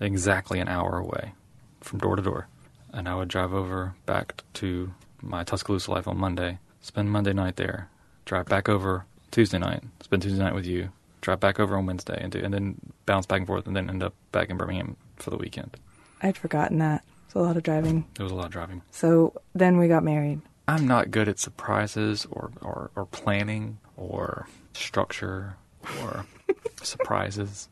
exactly 0.00 0.60
an 0.60 0.68
hour 0.68 0.98
away 0.98 1.32
from 1.80 1.98
door 1.98 2.16
to 2.16 2.22
door. 2.22 2.48
And 2.92 3.08
I 3.08 3.14
would 3.14 3.28
drive 3.28 3.52
over 3.52 3.94
back 4.06 4.42
to 4.54 4.92
my 5.22 5.44
Tuscaloosa 5.44 5.90
life 5.90 6.08
on 6.08 6.18
Monday, 6.18 6.58
spend 6.80 7.10
Monday 7.10 7.32
night 7.32 7.56
there, 7.56 7.88
drive 8.24 8.46
back 8.46 8.68
over 8.68 9.04
Tuesday 9.30 9.58
night, 9.58 9.82
spend 10.00 10.22
Tuesday 10.22 10.42
night 10.42 10.54
with 10.54 10.66
you, 10.66 10.90
drive 11.20 11.40
back 11.40 11.60
over 11.60 11.76
on 11.76 11.86
Wednesday, 11.86 12.18
and, 12.20 12.32
do, 12.32 12.40
and 12.40 12.52
then 12.52 12.80
bounce 13.06 13.26
back 13.26 13.38
and 13.38 13.46
forth, 13.46 13.66
and 13.66 13.76
then 13.76 13.88
end 13.88 14.02
up 14.02 14.14
back 14.32 14.50
in 14.50 14.56
Birmingham 14.56 14.96
for 15.16 15.30
the 15.30 15.36
weekend. 15.36 15.76
I'd 16.22 16.36
forgotten 16.36 16.78
that. 16.78 17.04
It's 17.26 17.34
a 17.34 17.38
lot 17.38 17.56
of 17.56 17.62
driving. 17.62 18.06
It 18.18 18.22
was 18.22 18.32
a 18.32 18.34
lot 18.34 18.46
of 18.46 18.52
driving. 18.52 18.82
So 18.90 19.40
then 19.54 19.78
we 19.78 19.88
got 19.88 20.02
married. 20.02 20.40
I'm 20.66 20.86
not 20.86 21.10
good 21.10 21.28
at 21.28 21.38
surprises 21.38 22.26
or, 22.30 22.50
or, 22.60 22.90
or 22.94 23.06
planning 23.06 23.78
or 23.96 24.48
structure 24.72 25.56
or 26.02 26.26
surprises. 26.82 27.68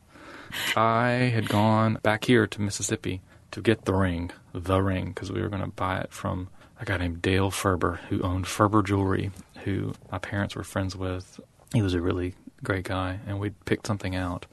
I 0.76 1.30
had 1.34 1.48
gone 1.48 1.98
back 2.02 2.24
here 2.24 2.46
to 2.46 2.60
Mississippi 2.60 3.20
to 3.50 3.60
get 3.60 3.84
the 3.84 3.94
ring, 3.94 4.30
the 4.52 4.80
ring, 4.80 5.08
because 5.08 5.30
we 5.30 5.40
were 5.40 5.48
going 5.48 5.62
to 5.62 5.68
buy 5.68 5.98
it 5.98 6.12
from 6.12 6.48
a 6.80 6.84
guy 6.84 6.96
named 6.96 7.22
Dale 7.22 7.50
Ferber, 7.50 8.00
who 8.08 8.22
owned 8.22 8.46
Ferber 8.46 8.82
Jewelry, 8.82 9.30
who 9.64 9.94
my 10.10 10.18
parents 10.18 10.54
were 10.54 10.64
friends 10.64 10.94
with. 10.94 11.40
He 11.72 11.82
was 11.82 11.94
a 11.94 12.00
really 12.00 12.34
great 12.62 12.84
guy, 12.84 13.20
and 13.26 13.38
we'd 13.38 13.64
picked 13.64 13.86
something 13.86 14.14
out. 14.14 14.46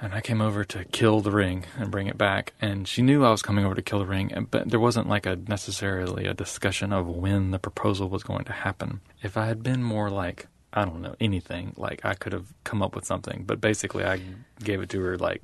And 0.00 0.14
I 0.14 0.20
came 0.20 0.40
over 0.40 0.64
to 0.64 0.84
kill 0.86 1.20
the 1.20 1.30
ring 1.30 1.64
and 1.78 1.90
bring 1.90 2.08
it 2.08 2.18
back, 2.18 2.54
and 2.60 2.88
she 2.88 3.02
knew 3.02 3.24
I 3.24 3.30
was 3.30 3.42
coming 3.42 3.64
over 3.64 3.76
to 3.76 3.82
kill 3.82 4.00
the 4.00 4.06
ring, 4.06 4.48
but 4.50 4.68
there 4.68 4.80
wasn't 4.80 5.08
like 5.08 5.26
a 5.26 5.36
necessarily 5.36 6.26
a 6.26 6.34
discussion 6.34 6.92
of 6.92 7.06
when 7.06 7.52
the 7.52 7.60
proposal 7.60 8.08
was 8.08 8.24
going 8.24 8.44
to 8.46 8.52
happen. 8.52 9.00
If 9.22 9.36
I 9.36 9.46
had 9.46 9.62
been 9.62 9.82
more 9.82 10.10
like 10.10 10.48
I 10.72 10.84
don't 10.84 11.02
know 11.02 11.14
anything, 11.20 11.74
like 11.76 12.04
I 12.04 12.14
could 12.14 12.32
have 12.32 12.52
come 12.64 12.82
up 12.82 12.94
with 12.94 13.04
something, 13.04 13.44
but 13.46 13.60
basically 13.60 14.04
I 14.04 14.20
gave 14.64 14.80
it 14.80 14.88
to 14.90 15.00
her 15.02 15.18
like 15.18 15.42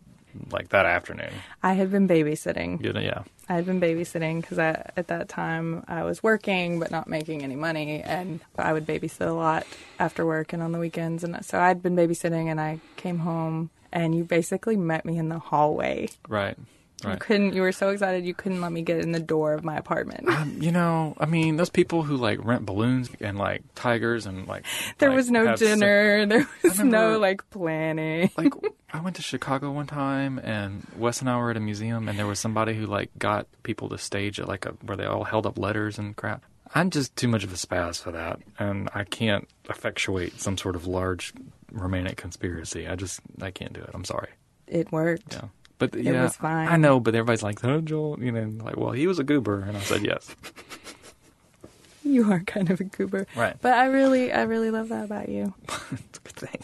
like 0.50 0.70
that 0.70 0.86
afternoon. 0.86 1.32
I 1.62 1.74
had 1.74 1.90
been 1.90 2.08
babysitting. 2.08 2.82
You 2.84 2.92
know, 2.92 3.00
yeah. 3.00 3.22
I 3.48 3.54
had 3.54 3.66
been 3.66 3.80
babysitting 3.80 4.40
because 4.40 4.58
at 4.58 5.06
that 5.08 5.28
time 5.28 5.84
I 5.88 6.04
was 6.04 6.22
working 6.22 6.78
but 6.78 6.90
not 6.90 7.08
making 7.08 7.42
any 7.42 7.56
money, 7.56 8.02
and 8.02 8.40
I 8.58 8.72
would 8.72 8.86
babysit 8.86 9.26
a 9.26 9.32
lot 9.32 9.66
after 9.98 10.26
work 10.26 10.52
and 10.52 10.62
on 10.62 10.72
the 10.72 10.78
weekends. 10.78 11.24
And 11.24 11.44
so 11.44 11.58
I'd 11.58 11.82
been 11.82 11.96
babysitting, 11.96 12.50
and 12.50 12.60
I 12.60 12.80
came 12.96 13.18
home, 13.20 13.70
and 13.92 14.14
you 14.14 14.24
basically 14.24 14.76
met 14.76 15.04
me 15.04 15.18
in 15.18 15.28
the 15.28 15.38
hallway. 15.38 16.10
Right. 16.28 16.58
Right. 17.04 17.12
You 17.12 17.18
couldn't. 17.18 17.52
You 17.54 17.62
were 17.62 17.72
so 17.72 17.90
excited 17.90 18.24
you 18.24 18.34
couldn't 18.34 18.60
let 18.60 18.72
me 18.72 18.82
get 18.82 18.98
in 18.98 19.12
the 19.12 19.20
door 19.20 19.52
of 19.52 19.62
my 19.62 19.76
apartment. 19.76 20.28
Um, 20.28 20.58
you 20.60 20.72
know, 20.72 21.14
I 21.18 21.26
mean, 21.26 21.56
those 21.56 21.70
people 21.70 22.02
who 22.02 22.16
like 22.16 22.44
rent 22.44 22.66
balloons 22.66 23.08
and 23.20 23.38
like 23.38 23.62
tigers 23.76 24.26
and 24.26 24.48
like 24.48 24.64
there 24.98 25.10
like, 25.10 25.16
was 25.16 25.30
no 25.30 25.54
dinner. 25.54 26.22
Some, 26.22 26.28
there 26.28 26.48
was 26.64 26.78
remember, 26.78 27.12
no 27.12 27.18
like 27.18 27.48
planning. 27.50 28.30
like 28.36 28.52
I 28.92 29.00
went 29.00 29.16
to 29.16 29.22
Chicago 29.22 29.70
one 29.70 29.86
time, 29.86 30.38
and 30.38 30.84
Wes 30.96 31.20
and 31.20 31.30
I 31.30 31.36
were 31.36 31.50
at 31.50 31.56
a 31.56 31.60
museum, 31.60 32.08
and 32.08 32.18
there 32.18 32.26
was 32.26 32.40
somebody 32.40 32.74
who 32.74 32.86
like 32.86 33.10
got 33.16 33.46
people 33.62 33.88
to 33.90 33.98
stage 33.98 34.40
it 34.40 34.48
like 34.48 34.66
a 34.66 34.70
where 34.82 34.96
they 34.96 35.04
all 35.04 35.24
held 35.24 35.46
up 35.46 35.56
letters 35.56 35.98
and 35.98 36.16
crap. 36.16 36.44
I'm 36.74 36.90
just 36.90 37.14
too 37.16 37.28
much 37.28 37.44
of 37.44 37.52
a 37.52 37.56
spaz 37.56 38.02
for 38.02 38.12
that, 38.12 38.40
and 38.58 38.90
I 38.92 39.04
can't 39.04 39.48
effectuate 39.70 40.40
some 40.40 40.58
sort 40.58 40.74
of 40.74 40.86
large 40.86 41.32
romantic 41.70 42.16
conspiracy. 42.16 42.88
I 42.88 42.96
just 42.96 43.20
I 43.40 43.50
can't 43.52 43.72
do 43.72 43.80
it. 43.80 43.90
I'm 43.94 44.04
sorry. 44.04 44.30
It 44.66 44.92
worked. 44.92 45.34
Yeah. 45.34 45.48
But 45.78 45.94
it 45.94 46.04
yeah, 46.04 46.24
was 46.24 46.36
fine. 46.36 46.68
I 46.68 46.76
know, 46.76 46.98
but 46.98 47.14
everybody's 47.14 47.42
like, 47.42 47.64
"Oh, 47.64 47.80
Joel," 47.80 48.18
you 48.20 48.32
know, 48.32 48.64
like, 48.64 48.76
well, 48.76 48.90
he 48.90 49.06
was 49.06 49.18
a 49.18 49.24
goober, 49.24 49.60
and 49.60 49.76
I 49.76 49.80
said 49.80 50.04
yes. 50.04 50.34
you 52.02 52.30
are 52.32 52.40
kind 52.40 52.70
of 52.70 52.80
a 52.80 52.84
goober, 52.84 53.26
right? 53.36 53.56
But 53.60 53.74
I 53.74 53.86
really, 53.86 54.32
I 54.32 54.42
really 54.42 54.70
love 54.70 54.88
that 54.88 55.04
about 55.04 55.28
you. 55.28 55.54
it's 55.68 56.18
a 56.18 56.22
good 56.22 56.36
thing. 56.36 56.60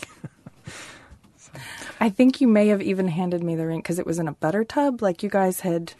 so. 1.36 1.52
I 2.00 2.10
think 2.10 2.40
you 2.40 2.48
may 2.48 2.68
have 2.68 2.82
even 2.82 3.06
handed 3.06 3.42
me 3.42 3.54
the 3.54 3.66
ring 3.66 3.78
because 3.78 3.98
it 3.98 4.06
was 4.06 4.18
in 4.18 4.26
a 4.26 4.32
butter 4.32 4.64
tub. 4.64 5.00
Like 5.00 5.22
you 5.22 5.30
guys 5.30 5.60
had, 5.60 5.92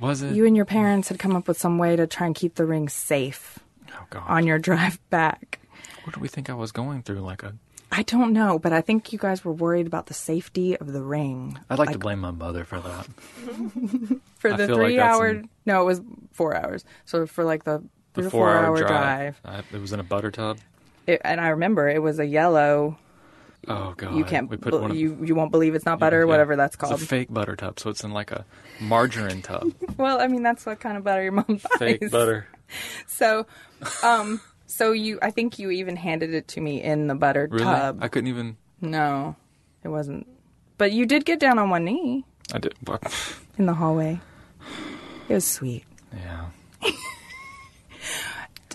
was 0.00 0.22
it? 0.22 0.34
You 0.34 0.46
and 0.46 0.56
your 0.56 0.64
parents 0.64 1.08
had 1.08 1.18
come 1.18 1.36
up 1.36 1.48
with 1.48 1.58
some 1.58 1.76
way 1.76 1.94
to 1.96 2.06
try 2.06 2.26
and 2.26 2.34
keep 2.34 2.54
the 2.54 2.64
ring 2.64 2.88
safe 2.88 3.58
oh, 3.92 4.18
on 4.26 4.46
your 4.46 4.58
drive 4.58 4.98
back. 5.10 5.58
What 6.04 6.14
do 6.14 6.20
we 6.20 6.28
think 6.28 6.48
I 6.48 6.54
was 6.54 6.72
going 6.72 7.02
through? 7.02 7.20
Like 7.20 7.42
a 7.42 7.54
I 7.94 8.02
don't 8.04 8.32
know, 8.32 8.58
but 8.58 8.72
I 8.72 8.80
think 8.80 9.12
you 9.12 9.18
guys 9.18 9.44
were 9.44 9.52
worried 9.52 9.86
about 9.86 10.06
the 10.06 10.14
safety 10.14 10.76
of 10.78 10.92
the 10.92 11.02
ring. 11.02 11.58
I'd 11.68 11.78
like, 11.78 11.88
like 11.88 11.92
to 11.92 11.98
blame 11.98 12.20
my 12.20 12.30
mother 12.30 12.64
for 12.64 12.80
that. 12.80 13.06
for 14.38 14.56
the 14.56 14.66
three 14.66 14.98
like 14.98 15.06
hour, 15.06 15.34
some... 15.34 15.50
no, 15.66 15.82
it 15.82 15.84
was 15.84 16.00
four 16.32 16.56
hours. 16.56 16.86
So 17.04 17.26
for 17.26 17.44
like 17.44 17.64
the, 17.64 17.84
the 18.14 18.22
four, 18.22 18.30
four, 18.30 18.50
hour, 18.50 18.64
hour 18.66 18.78
drive, 18.78 18.88
drive. 18.88 19.40
I, 19.44 19.76
it 19.76 19.80
was 19.80 19.92
in 19.92 20.00
a 20.00 20.04
butter 20.04 20.30
tub. 20.30 20.58
it, 21.06 21.20
and 21.22 21.38
I 21.38 21.48
remember 21.48 21.86
it 21.86 22.00
was 22.00 22.18
a 22.18 22.24
yellow. 22.24 22.96
Oh 23.68 23.92
god, 23.96 24.16
You 24.16 24.24
can't. 24.24 24.48
We 24.48 24.56
put 24.56 24.72
one 24.72 24.90
of- 24.90 24.96
you 24.96 25.18
you 25.22 25.34
won't 25.34 25.52
believe 25.52 25.74
it's 25.74 25.84
not 25.86 25.98
butter, 26.00 26.20
Yeah. 26.20 26.24
whatever 26.24 26.56
that's 26.56 26.76
called. 26.76 26.94
It's 26.94 27.02
a 27.02 27.06
fake 27.06 27.28
butter 27.30 27.56
tub, 27.56 27.78
so 27.78 27.90
it's 27.90 28.02
in 28.02 28.12
like 28.12 28.32
a 28.32 28.46
margarine 28.80 29.42
tub. 29.42 29.70
well, 29.98 30.18
I 30.18 30.28
mean 30.28 30.42
that's 30.42 30.64
what 30.64 30.80
kind 30.80 30.96
of 30.96 31.04
butter 31.04 31.22
your 31.22 31.32
mom 31.32 31.44
buys. 31.46 31.62
fake 31.78 32.10
butter. 32.10 32.48
So, 33.06 33.46
um, 34.02 34.40
so 34.66 34.92
you, 34.92 35.18
I 35.22 35.30
think 35.30 35.58
you 35.58 35.70
even 35.70 35.96
handed 35.96 36.32
it 36.34 36.48
to 36.48 36.60
me 36.60 36.82
in 36.82 37.06
the 37.06 37.14
buttered 37.14 37.52
Really? 37.52 37.64
tub. 37.64 37.98
I 38.02 38.08
couldn't 38.08 38.28
even. 38.28 38.56
No, 38.80 39.36
it 39.84 39.88
wasn't. 39.88 40.26
But 40.78 40.92
you 40.92 41.06
did 41.06 41.24
get 41.24 41.38
down 41.38 41.58
on 41.58 41.70
one 41.70 41.84
knee 41.84 42.24
I 42.52 42.58
did. 42.58 42.74
But, 42.82 43.02
in 43.58 43.66
the 43.66 43.74
hallway. 43.74 44.20
It 45.28 45.34
was 45.34 45.44
sweet. 45.46 45.84
yeah, 46.12 46.46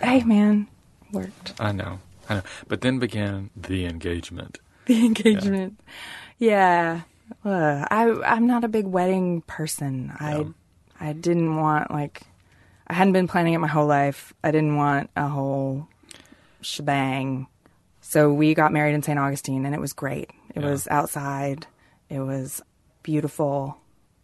Hey, 0.01 0.24
man, 0.24 0.67
worked. 1.12 1.53
I 1.60 1.72
know. 1.72 2.00
I 2.29 2.36
know. 2.36 2.41
But 2.67 2.82
then 2.82 3.00
began 3.00 3.50
the 3.56 3.86
engagement. 3.86 4.60
The 4.88 5.06
engagement. 5.06 5.82
Yeah. 6.38 7.01
I 7.44 8.22
I'm 8.25 8.48
not 8.48 8.63
a 8.63 8.70
big 8.70 8.86
wedding 8.86 9.41
person. 9.41 10.13
I 10.17 10.46
I 10.98 11.12
didn't 11.12 11.58
want 11.58 11.91
like 11.91 12.22
I 12.88 12.94
hadn't 12.94 13.13
been 13.13 13.27
planning 13.27 13.53
it 13.53 13.58
my 13.60 13.67
whole 13.67 13.86
life. 13.88 14.34
I 14.44 14.51
didn't 14.51 14.75
want 14.77 15.10
a 15.15 15.27
whole 15.27 15.88
shebang. 16.62 17.48
So 18.01 18.32
we 18.32 18.53
got 18.53 18.72
married 18.72 18.94
in 18.96 19.03
St. 19.03 19.20
Augustine 19.20 19.65
and 19.65 19.75
it 19.75 19.82
was 19.82 19.94
great. 19.94 20.32
It 20.56 20.62
Yeah. 20.62 20.70
was 20.70 20.88
outside. 20.88 21.67
It 22.10 22.20
was 22.20 22.62
beautiful 23.03 23.77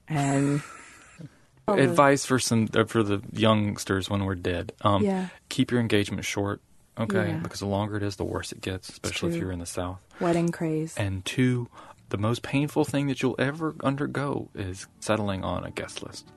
and 0.07 0.61
Advice 1.67 2.25
for 2.25 2.39
some 2.39 2.67
uh, 2.75 2.83
for 2.83 3.03
the 3.03 3.21
youngsters 3.31 4.09
when 4.09 4.25
we're 4.25 4.35
dead. 4.35 4.73
Um, 4.81 5.01
Yeah. 5.03 5.27
Keep 5.49 5.71
your 5.71 5.79
engagement 5.79 6.25
short. 6.25 6.61
Okay, 6.99 7.29
Yeah. 7.29 7.37
because 7.37 7.59
the 7.61 7.65
longer 7.67 7.95
it 7.97 8.03
is, 8.03 8.17
the 8.17 8.25
worse 8.25 8.51
it 8.51 8.61
gets, 8.61 8.89
especially 8.89 9.33
if 9.33 9.37
you're 9.41 9.51
in 9.51 9.59
the 9.59 9.65
South. 9.65 9.99
wedding 10.19 10.49
craze. 10.51 10.95
And 10.97 11.23
two, 11.25 11.67
the 12.09 12.17
most 12.17 12.43
painful 12.43 12.83
thing 12.85 13.07
that 13.07 13.21
you'll 13.21 13.35
ever 13.39 13.75
undergo 13.83 14.49
is 14.53 14.87
settling 14.99 15.43
on 15.43 15.63
a 15.63 15.71
guest 15.71 16.03
list. 16.03 16.27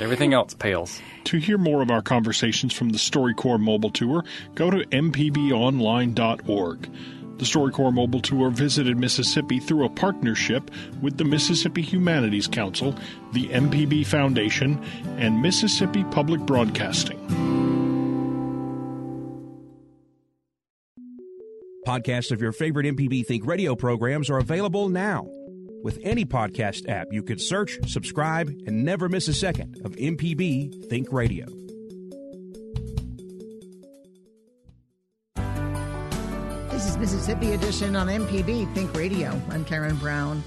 Everything 0.00 0.32
else 0.32 0.54
pales. 0.54 0.98
To 1.24 1.36
hear 1.36 1.58
more 1.58 1.82
of 1.82 1.90
our 1.90 2.00
conversations 2.00 2.72
from 2.72 2.88
the 2.88 2.96
StoryCorps 2.96 3.60
mobile 3.60 3.90
tour, 3.90 4.24
go 4.54 4.70
to 4.70 4.78
mpbonline.org. 4.86 6.90
The 7.36 7.44
StoryCorps 7.44 7.92
mobile 7.92 8.22
tour 8.22 8.48
visited 8.48 8.96
Mississippi 8.96 9.60
through 9.60 9.84
a 9.84 9.90
partnership 9.90 10.70
with 11.02 11.18
the 11.18 11.24
Mississippi 11.24 11.82
Humanities 11.82 12.48
Council, 12.48 12.94
the 13.32 13.48
MPB 13.48 14.06
Foundation, 14.06 14.82
and 15.18 15.42
Mississippi 15.42 16.04
Public 16.04 16.40
Broadcasting. 16.40 17.18
Podcasts 21.86 22.30
of 22.30 22.40
your 22.40 22.52
favorite 22.52 22.86
MPB 22.86 23.26
Think 23.26 23.44
radio 23.44 23.76
programs 23.76 24.30
are 24.30 24.38
available 24.38 24.88
now. 24.88 25.28
With 25.82 25.98
any 26.02 26.26
podcast 26.26 26.88
app, 26.88 27.06
you 27.10 27.22
can 27.22 27.38
search, 27.38 27.78
subscribe, 27.86 28.48
and 28.66 28.84
never 28.84 29.08
miss 29.08 29.28
a 29.28 29.34
second 29.34 29.80
of 29.82 29.92
MPB 29.96 30.88
Think 30.90 31.10
Radio. 31.10 31.46
This 36.70 36.86
is 36.86 36.98
Mississippi 36.98 37.52
Edition 37.52 37.96
on 37.96 38.08
MPB 38.08 38.74
Think 38.74 38.94
Radio. 38.94 39.40
I'm 39.50 39.64
Karen 39.64 39.96
Brown. 39.96 40.42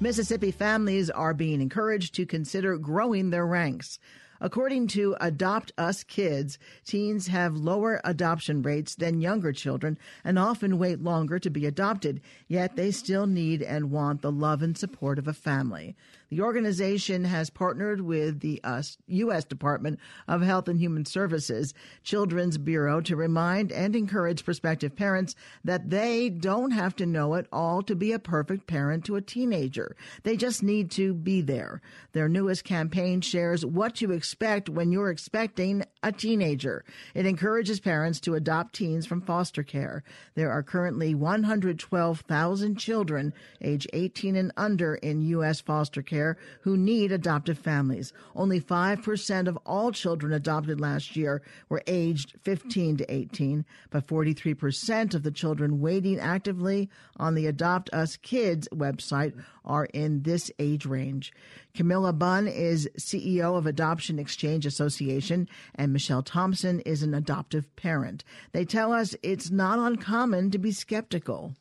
Mississippi 0.00 0.50
families 0.50 1.08
are 1.08 1.34
being 1.34 1.60
encouraged 1.60 2.16
to 2.16 2.26
consider 2.26 2.76
growing 2.76 3.30
their 3.30 3.46
ranks. 3.46 4.00
According 4.44 4.88
to 4.88 5.16
AdoptUSKids, 5.22 6.58
teens 6.84 7.28
have 7.28 7.56
lower 7.56 8.02
adoption 8.04 8.60
rates 8.60 8.94
than 8.94 9.22
younger 9.22 9.54
children 9.54 9.96
and 10.22 10.38
often 10.38 10.76
wait 10.76 11.02
longer 11.02 11.38
to 11.38 11.48
be 11.48 11.64
adopted, 11.64 12.20
yet 12.46 12.76
they 12.76 12.90
still 12.90 13.26
need 13.26 13.62
and 13.62 13.90
want 13.90 14.20
the 14.20 14.30
love 14.30 14.60
and 14.60 14.76
support 14.76 15.18
of 15.18 15.26
a 15.26 15.32
family. 15.32 15.96
The 16.30 16.40
organization 16.40 17.24
has 17.24 17.50
partnered 17.50 18.00
with 18.00 18.40
the 18.40 18.60
uh, 18.64 18.82
U.S. 19.06 19.44
Department 19.44 19.98
of 20.26 20.42
Health 20.42 20.68
and 20.68 20.78
Human 20.78 21.04
Services 21.04 21.74
Children's 22.02 22.58
Bureau 22.58 23.00
to 23.02 23.16
remind 23.16 23.72
and 23.72 23.94
encourage 23.94 24.44
prospective 24.44 24.96
parents 24.96 25.34
that 25.62 25.90
they 25.90 26.28
don't 26.28 26.72
have 26.72 26.96
to 26.96 27.06
know 27.06 27.34
it 27.34 27.46
all 27.52 27.82
to 27.82 27.94
be 27.94 28.12
a 28.12 28.18
perfect 28.18 28.66
parent 28.66 29.04
to 29.04 29.16
a 29.16 29.22
teenager. 29.22 29.96
They 30.22 30.36
just 30.36 30.62
need 30.62 30.90
to 30.92 31.14
be 31.14 31.40
there. 31.40 31.80
Their 32.12 32.28
newest 32.28 32.64
campaign 32.64 33.20
shares 33.20 33.64
what 33.64 33.96
to 33.96 34.12
expect 34.12 34.68
when 34.68 34.92
you're 34.92 35.10
expecting 35.10 35.84
a 36.04 36.12
teenager. 36.12 36.84
It 37.14 37.26
encourages 37.26 37.80
parents 37.80 38.20
to 38.20 38.34
adopt 38.34 38.74
teens 38.74 39.06
from 39.06 39.22
foster 39.22 39.62
care. 39.62 40.04
There 40.34 40.52
are 40.52 40.62
currently 40.62 41.14
112,000 41.14 42.76
children 42.76 43.32
age 43.62 43.86
18 43.92 44.36
and 44.36 44.52
under 44.56 44.96
in 44.96 45.22
U.S. 45.22 45.62
foster 45.62 46.02
care 46.02 46.36
who 46.60 46.76
need 46.76 47.10
adoptive 47.10 47.58
families. 47.58 48.12
Only 48.36 48.60
5% 48.60 49.48
of 49.48 49.58
all 49.64 49.90
children 49.92 50.32
adopted 50.34 50.78
last 50.78 51.16
year 51.16 51.42
were 51.70 51.82
aged 51.86 52.34
15 52.42 52.98
to 52.98 53.12
18, 53.12 53.64
but 53.90 54.06
43% 54.06 55.14
of 55.14 55.22
the 55.22 55.30
children 55.30 55.80
waiting 55.80 56.20
actively 56.20 56.90
on 57.16 57.34
the 57.34 57.50
AdoptUSKids 57.50 58.68
website 58.68 59.32
are 59.64 59.86
in 59.86 60.22
this 60.22 60.50
age 60.58 60.86
range. 60.86 61.32
Camilla 61.74 62.12
Bunn 62.12 62.46
is 62.46 62.88
CEO 62.98 63.56
of 63.56 63.66
Adoption 63.66 64.18
Exchange 64.18 64.66
Association, 64.66 65.48
and 65.74 65.92
Michelle 65.92 66.22
Thompson 66.22 66.80
is 66.80 67.02
an 67.02 67.14
adoptive 67.14 67.74
parent. 67.76 68.24
They 68.52 68.64
tell 68.64 68.92
us 68.92 69.14
it's 69.22 69.50
not 69.50 69.78
uncommon 69.78 70.50
to 70.50 70.58
be 70.58 70.72
skeptical. 70.72 71.54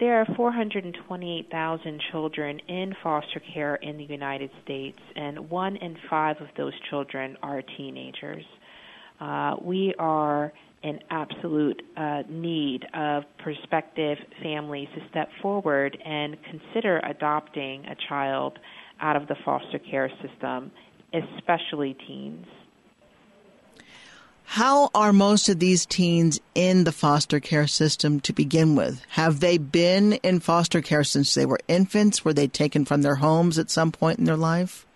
There 0.00 0.20
are 0.20 0.26
428,000 0.36 2.00
children 2.12 2.60
in 2.68 2.94
foster 3.02 3.40
care 3.52 3.74
in 3.76 3.96
the 3.96 4.04
United 4.04 4.50
States, 4.62 4.98
and 5.16 5.50
one 5.50 5.74
in 5.76 5.96
five 6.08 6.40
of 6.40 6.46
those 6.56 6.74
children 6.88 7.36
are 7.42 7.62
teenagers. 7.62 8.44
Uh, 9.20 9.56
we 9.60 9.94
are 9.98 10.52
in 10.82 11.00
absolute 11.10 11.82
uh, 11.96 12.22
need 12.28 12.86
of 12.94 13.24
prospective 13.38 14.18
families 14.42 14.88
to 14.94 15.00
step 15.10 15.28
forward 15.42 15.98
and 16.04 16.36
consider 16.44 17.00
adopting 17.00 17.84
a 17.86 17.96
child 18.08 18.58
out 19.00 19.16
of 19.16 19.26
the 19.26 19.36
foster 19.44 19.78
care 19.78 20.10
system, 20.22 20.70
especially 21.12 21.96
teens. 22.06 22.46
How 24.44 24.88
are 24.94 25.12
most 25.12 25.50
of 25.50 25.58
these 25.58 25.84
teens 25.84 26.40
in 26.54 26.84
the 26.84 26.92
foster 26.92 27.38
care 27.38 27.66
system 27.66 28.18
to 28.20 28.32
begin 28.32 28.76
with? 28.76 29.04
Have 29.10 29.40
they 29.40 29.58
been 29.58 30.14
in 30.14 30.40
foster 30.40 30.80
care 30.80 31.04
since 31.04 31.34
they 31.34 31.44
were 31.44 31.60
infants? 31.68 32.24
Were 32.24 32.32
they 32.32 32.48
taken 32.48 32.86
from 32.86 33.02
their 33.02 33.16
homes 33.16 33.58
at 33.58 33.70
some 33.70 33.92
point 33.92 34.18
in 34.18 34.24
their 34.24 34.38
life? 34.38 34.86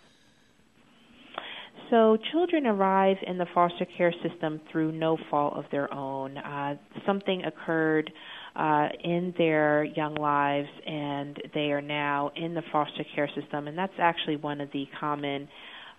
So, 1.93 2.17
children 2.33 2.67
arrive 2.67 3.19
in 3.27 3.37
the 3.37 3.45
foster 3.53 3.87
care 3.99 4.15
system 4.27 4.63
through 4.71 4.93
no 4.93 5.19
fault 5.31 5.53
of 5.59 5.67
their 5.71 5.93
own. 5.93 6.39
Uh, 6.39 6.77
something 7.05 7.45
occurred 7.45 8.11
uh, 8.57 8.89
in 9.05 9.35
their 9.37 9.85
young 9.85 10.15
lives, 10.15 10.71
and 10.87 11.37
they 11.53 11.71
are 11.71 11.83
now 11.83 12.31
in 12.35 12.55
the 12.55 12.63
foster 12.73 13.05
care 13.15 13.29
system. 13.39 13.69
And 13.69 13.77
that's 13.77 13.93
actually 13.99 14.37
one 14.37 14.63
of 14.63 14.71
the 14.73 14.87
common 14.99 15.47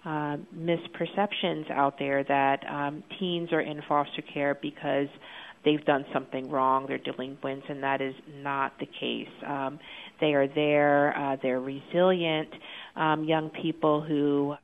uh, 0.03 0.38
misperceptions 0.58 1.69
out 1.69 1.99
there 1.99 2.23
that 2.23 2.65
um, 2.67 3.03
teens 3.19 3.49
are 3.51 3.62
in 3.62 3.79
foster 3.88 4.23
care 4.34 4.58
because 4.60 5.10
they've 5.63 5.86
done 5.86 6.06
something 6.12 6.49
wrong, 6.49 6.88
they're 6.88 6.97
delinquents, 6.97 7.67
and 7.69 7.84
that 7.84 8.01
is 8.01 8.15
not 8.41 8.73
the 8.79 8.88
case. 8.99 9.29
Um, 9.45 9.79
they 10.19 10.34
are 10.34 10.47
there, 10.47 11.15
uh, 11.15 11.38
they're 11.43 11.62
resilient 11.62 12.49
um, 12.95 13.25
young 13.25 13.51
people 13.62 14.01
who 14.01 14.56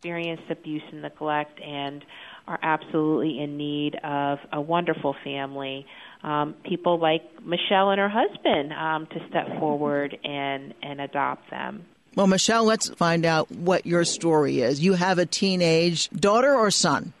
experienced 0.00 0.50
abuse 0.50 0.82
and 0.92 1.02
neglect 1.02 1.60
and 1.60 2.02
are 2.48 2.58
absolutely 2.62 3.38
in 3.38 3.58
need 3.58 3.96
of 3.96 4.38
a 4.50 4.58
wonderful 4.58 5.14
family. 5.22 5.84
Um, 6.22 6.54
people 6.64 6.98
like 6.98 7.22
Michelle 7.44 7.90
and 7.90 8.00
her 8.00 8.08
husband 8.08 8.72
um, 8.72 9.06
to 9.08 9.28
step 9.28 9.46
forward 9.58 10.16
and, 10.24 10.72
and 10.82 11.02
adopt 11.02 11.50
them. 11.50 11.84
Well, 12.14 12.26
Michelle, 12.26 12.64
let's 12.64 12.88
find 12.88 13.26
out 13.26 13.50
what 13.50 13.84
your 13.84 14.04
story 14.06 14.62
is. 14.62 14.80
You 14.80 14.94
have 14.94 15.18
a 15.18 15.26
teenage 15.26 16.08
daughter 16.10 16.54
or 16.54 16.70
son? 16.70 17.12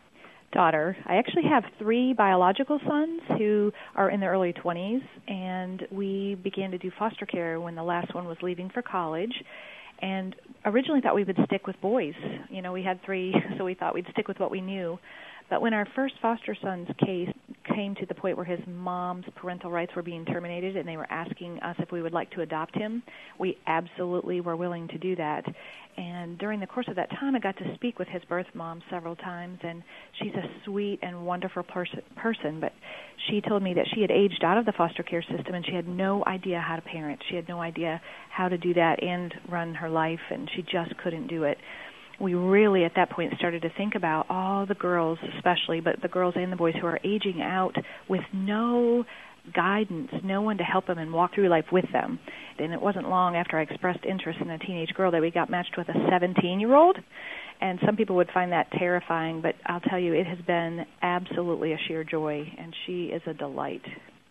daughter. 0.52 0.96
I 1.06 1.14
actually 1.14 1.44
have 1.44 1.62
three 1.78 2.12
biological 2.12 2.80
sons 2.84 3.20
who 3.38 3.72
are 3.94 4.10
in 4.10 4.18
their 4.18 4.32
early 4.32 4.52
20s, 4.52 5.00
and 5.28 5.86
we 5.92 6.34
began 6.42 6.72
to 6.72 6.78
do 6.78 6.90
foster 6.98 7.24
care 7.24 7.60
when 7.60 7.76
the 7.76 7.84
last 7.84 8.12
one 8.16 8.26
was 8.26 8.36
leaving 8.42 8.68
for 8.68 8.82
college. 8.82 9.44
And 10.02 10.34
originally 10.64 11.00
thought 11.00 11.14
we 11.14 11.24
would 11.24 11.38
stick 11.46 11.66
with 11.66 11.80
boys. 11.80 12.14
You 12.48 12.62
know, 12.62 12.72
we 12.72 12.82
had 12.82 13.02
three, 13.04 13.34
so 13.58 13.64
we 13.64 13.74
thought 13.74 13.94
we'd 13.94 14.06
stick 14.12 14.28
with 14.28 14.38
what 14.38 14.50
we 14.50 14.60
knew. 14.60 14.98
But 15.50 15.60
when 15.60 15.74
our 15.74 15.86
first 15.96 16.14
foster 16.22 16.56
son's 16.62 16.88
case 17.04 17.28
came 17.74 17.94
to 17.96 18.06
the 18.06 18.14
point 18.14 18.36
where 18.36 18.46
his 18.46 18.60
mom's 18.66 19.24
parental 19.34 19.70
rights 19.70 19.92
were 19.94 20.02
being 20.02 20.24
terminated 20.24 20.76
and 20.76 20.88
they 20.88 20.96
were 20.96 21.10
asking 21.10 21.58
us 21.60 21.76
if 21.80 21.90
we 21.90 22.02
would 22.02 22.12
like 22.12 22.30
to 22.30 22.42
adopt 22.42 22.76
him, 22.76 23.02
we 23.38 23.58
absolutely 23.66 24.40
were 24.40 24.56
willing 24.56 24.86
to 24.88 24.98
do 24.98 25.16
that. 25.16 25.44
And 25.96 26.38
during 26.38 26.60
the 26.60 26.66
course 26.66 26.86
of 26.88 26.96
that 26.96 27.10
time, 27.10 27.34
I 27.34 27.40
got 27.40 27.56
to 27.58 27.74
speak 27.74 27.98
with 27.98 28.06
his 28.08 28.22
birth 28.28 28.46
mom 28.54 28.80
several 28.90 29.16
times, 29.16 29.58
and 29.62 29.82
she's 30.22 30.32
a 30.34 30.64
sweet 30.64 31.00
and 31.02 31.26
wonderful 31.26 31.64
pers- 31.64 31.88
person. 32.16 32.60
But 32.60 32.72
she 33.28 33.40
told 33.40 33.62
me 33.62 33.74
that 33.74 33.86
she 33.92 34.00
had 34.00 34.10
aged 34.10 34.44
out 34.44 34.56
of 34.56 34.66
the 34.66 34.72
foster 34.72 35.02
care 35.02 35.22
system 35.22 35.54
and 35.54 35.66
she 35.66 35.74
had 35.74 35.88
no 35.88 36.24
idea 36.26 36.60
how 36.60 36.76
to 36.76 36.82
parent. 36.82 37.20
She 37.28 37.36
had 37.36 37.48
no 37.48 37.60
idea 37.60 38.00
how 38.30 38.48
to 38.48 38.56
do 38.56 38.72
that 38.74 39.02
and 39.02 39.34
run 39.48 39.74
her 39.74 39.90
life, 39.90 40.20
and 40.30 40.48
she 40.54 40.62
just 40.62 40.96
couldn't 41.02 41.26
do 41.26 41.42
it 41.42 41.58
we 42.20 42.34
really 42.34 42.84
at 42.84 42.92
that 42.96 43.10
point 43.10 43.32
started 43.38 43.62
to 43.62 43.70
think 43.76 43.94
about 43.94 44.26
all 44.28 44.66
the 44.66 44.74
girls 44.74 45.18
especially 45.36 45.80
but 45.80 45.96
the 46.02 46.08
girls 46.08 46.34
and 46.36 46.52
the 46.52 46.56
boys 46.56 46.74
who 46.80 46.86
are 46.86 47.00
aging 47.04 47.40
out 47.40 47.74
with 48.08 48.20
no 48.32 49.04
guidance 49.54 50.10
no 50.22 50.42
one 50.42 50.58
to 50.58 50.64
help 50.64 50.86
them 50.86 50.98
and 50.98 51.12
walk 51.12 51.34
through 51.34 51.48
life 51.48 51.64
with 51.72 51.86
them. 51.92 52.18
And 52.58 52.74
it 52.74 52.80
wasn't 52.80 53.08
long 53.08 53.36
after 53.36 53.58
i 53.58 53.62
expressed 53.62 54.04
interest 54.04 54.38
in 54.40 54.50
a 54.50 54.58
teenage 54.58 54.90
girl 54.94 55.10
that 55.12 55.20
we 55.20 55.30
got 55.30 55.48
matched 55.50 55.76
with 55.78 55.88
a 55.88 56.08
17 56.10 56.60
year 56.60 56.74
old 56.74 56.98
and 57.60 57.78
some 57.84 57.96
people 57.96 58.16
would 58.16 58.30
find 58.32 58.52
that 58.52 58.70
terrifying 58.72 59.40
but 59.40 59.54
i'll 59.66 59.80
tell 59.80 59.98
you 59.98 60.12
it 60.12 60.26
has 60.26 60.38
been 60.46 60.84
absolutely 61.02 61.72
a 61.72 61.78
sheer 61.88 62.04
joy 62.04 62.46
and 62.58 62.74
she 62.86 63.06
is 63.06 63.22
a 63.26 63.34
delight 63.34 63.82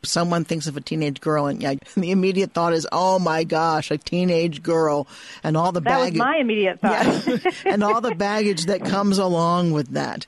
someone 0.03 0.45
thinks 0.45 0.67
of 0.67 0.77
a 0.77 0.81
teenage 0.81 1.21
girl, 1.21 1.47
and 1.47 1.61
yeah, 1.61 1.75
the 1.95 2.11
immediate 2.11 2.53
thought 2.53 2.73
is, 2.73 2.87
"Oh 2.91 3.19
my 3.19 3.43
gosh, 3.43 3.91
a 3.91 3.97
teenage 3.97 4.63
girl," 4.63 5.07
and 5.43 5.57
all 5.57 5.71
the 5.71 5.81
baggage. 5.81 6.17
That 6.17 6.25
was 6.25 6.33
my 6.33 6.37
immediate 6.37 6.79
thought. 6.81 7.27
Yeah, 7.27 7.51
and 7.65 7.83
all 7.83 8.01
the 8.01 8.15
baggage 8.15 8.65
that 8.65 8.83
comes 8.83 9.17
along 9.17 9.71
with 9.71 9.89
that. 9.89 10.25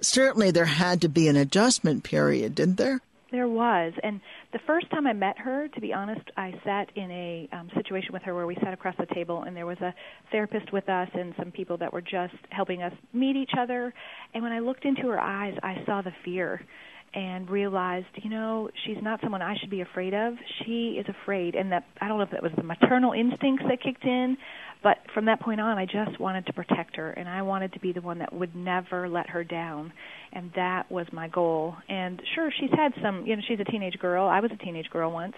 Certainly, 0.00 0.50
there 0.50 0.64
had 0.64 1.02
to 1.02 1.08
be 1.08 1.28
an 1.28 1.36
adjustment 1.36 2.04
period, 2.04 2.54
didn't 2.54 2.76
there? 2.76 3.00
There 3.30 3.48
was, 3.48 3.94
and 4.02 4.20
the 4.52 4.58
first 4.66 4.90
time 4.90 5.06
I 5.06 5.14
met 5.14 5.38
her, 5.38 5.66
to 5.68 5.80
be 5.80 5.94
honest, 5.94 6.20
I 6.36 6.52
sat 6.64 6.90
in 6.94 7.10
a 7.10 7.48
um, 7.50 7.70
situation 7.74 8.12
with 8.12 8.20
her 8.24 8.34
where 8.34 8.46
we 8.46 8.56
sat 8.56 8.74
across 8.74 8.94
the 8.98 9.06
table, 9.06 9.44
and 9.44 9.56
there 9.56 9.64
was 9.64 9.80
a 9.80 9.94
therapist 10.30 10.70
with 10.70 10.86
us 10.90 11.08
and 11.14 11.32
some 11.38 11.50
people 11.50 11.78
that 11.78 11.94
were 11.94 12.02
just 12.02 12.34
helping 12.50 12.82
us 12.82 12.92
meet 13.14 13.36
each 13.36 13.52
other. 13.58 13.94
And 14.34 14.42
when 14.42 14.52
I 14.52 14.58
looked 14.58 14.84
into 14.84 15.08
her 15.08 15.18
eyes, 15.18 15.56
I 15.62 15.82
saw 15.86 16.02
the 16.02 16.12
fear 16.22 16.60
and 17.14 17.48
realized, 17.50 18.06
you 18.22 18.30
know, 18.30 18.70
she's 18.86 18.96
not 19.02 19.20
someone 19.20 19.42
I 19.42 19.56
should 19.58 19.70
be 19.70 19.82
afraid 19.82 20.14
of. 20.14 20.34
She 20.64 20.96
is 20.98 21.06
afraid, 21.08 21.54
and 21.54 21.72
that 21.72 21.84
I 22.00 22.08
don't 22.08 22.18
know 22.18 22.24
if 22.24 22.30
that 22.30 22.42
was 22.42 22.52
the 22.56 22.62
maternal 22.62 23.12
instincts 23.12 23.64
that 23.68 23.82
kicked 23.82 24.04
in, 24.04 24.38
but 24.82 24.98
from 25.12 25.26
that 25.26 25.40
point 25.40 25.60
on, 25.60 25.78
I 25.78 25.84
just 25.84 26.18
wanted 26.18 26.46
to 26.46 26.52
protect 26.52 26.96
her, 26.96 27.10
and 27.10 27.28
I 27.28 27.42
wanted 27.42 27.74
to 27.74 27.80
be 27.80 27.92
the 27.92 28.00
one 28.00 28.18
that 28.20 28.32
would 28.32 28.56
never 28.56 29.08
let 29.08 29.28
her 29.30 29.44
down, 29.44 29.92
and 30.32 30.50
that 30.56 30.90
was 30.90 31.06
my 31.12 31.28
goal. 31.28 31.76
And 31.88 32.20
sure, 32.34 32.50
she's 32.58 32.70
had 32.70 32.92
some, 33.02 33.26
you 33.26 33.36
know, 33.36 33.42
she's 33.46 33.60
a 33.60 33.64
teenage 33.64 33.98
girl. 33.98 34.26
I 34.26 34.40
was 34.40 34.50
a 34.50 34.64
teenage 34.64 34.88
girl 34.90 35.12
once, 35.12 35.34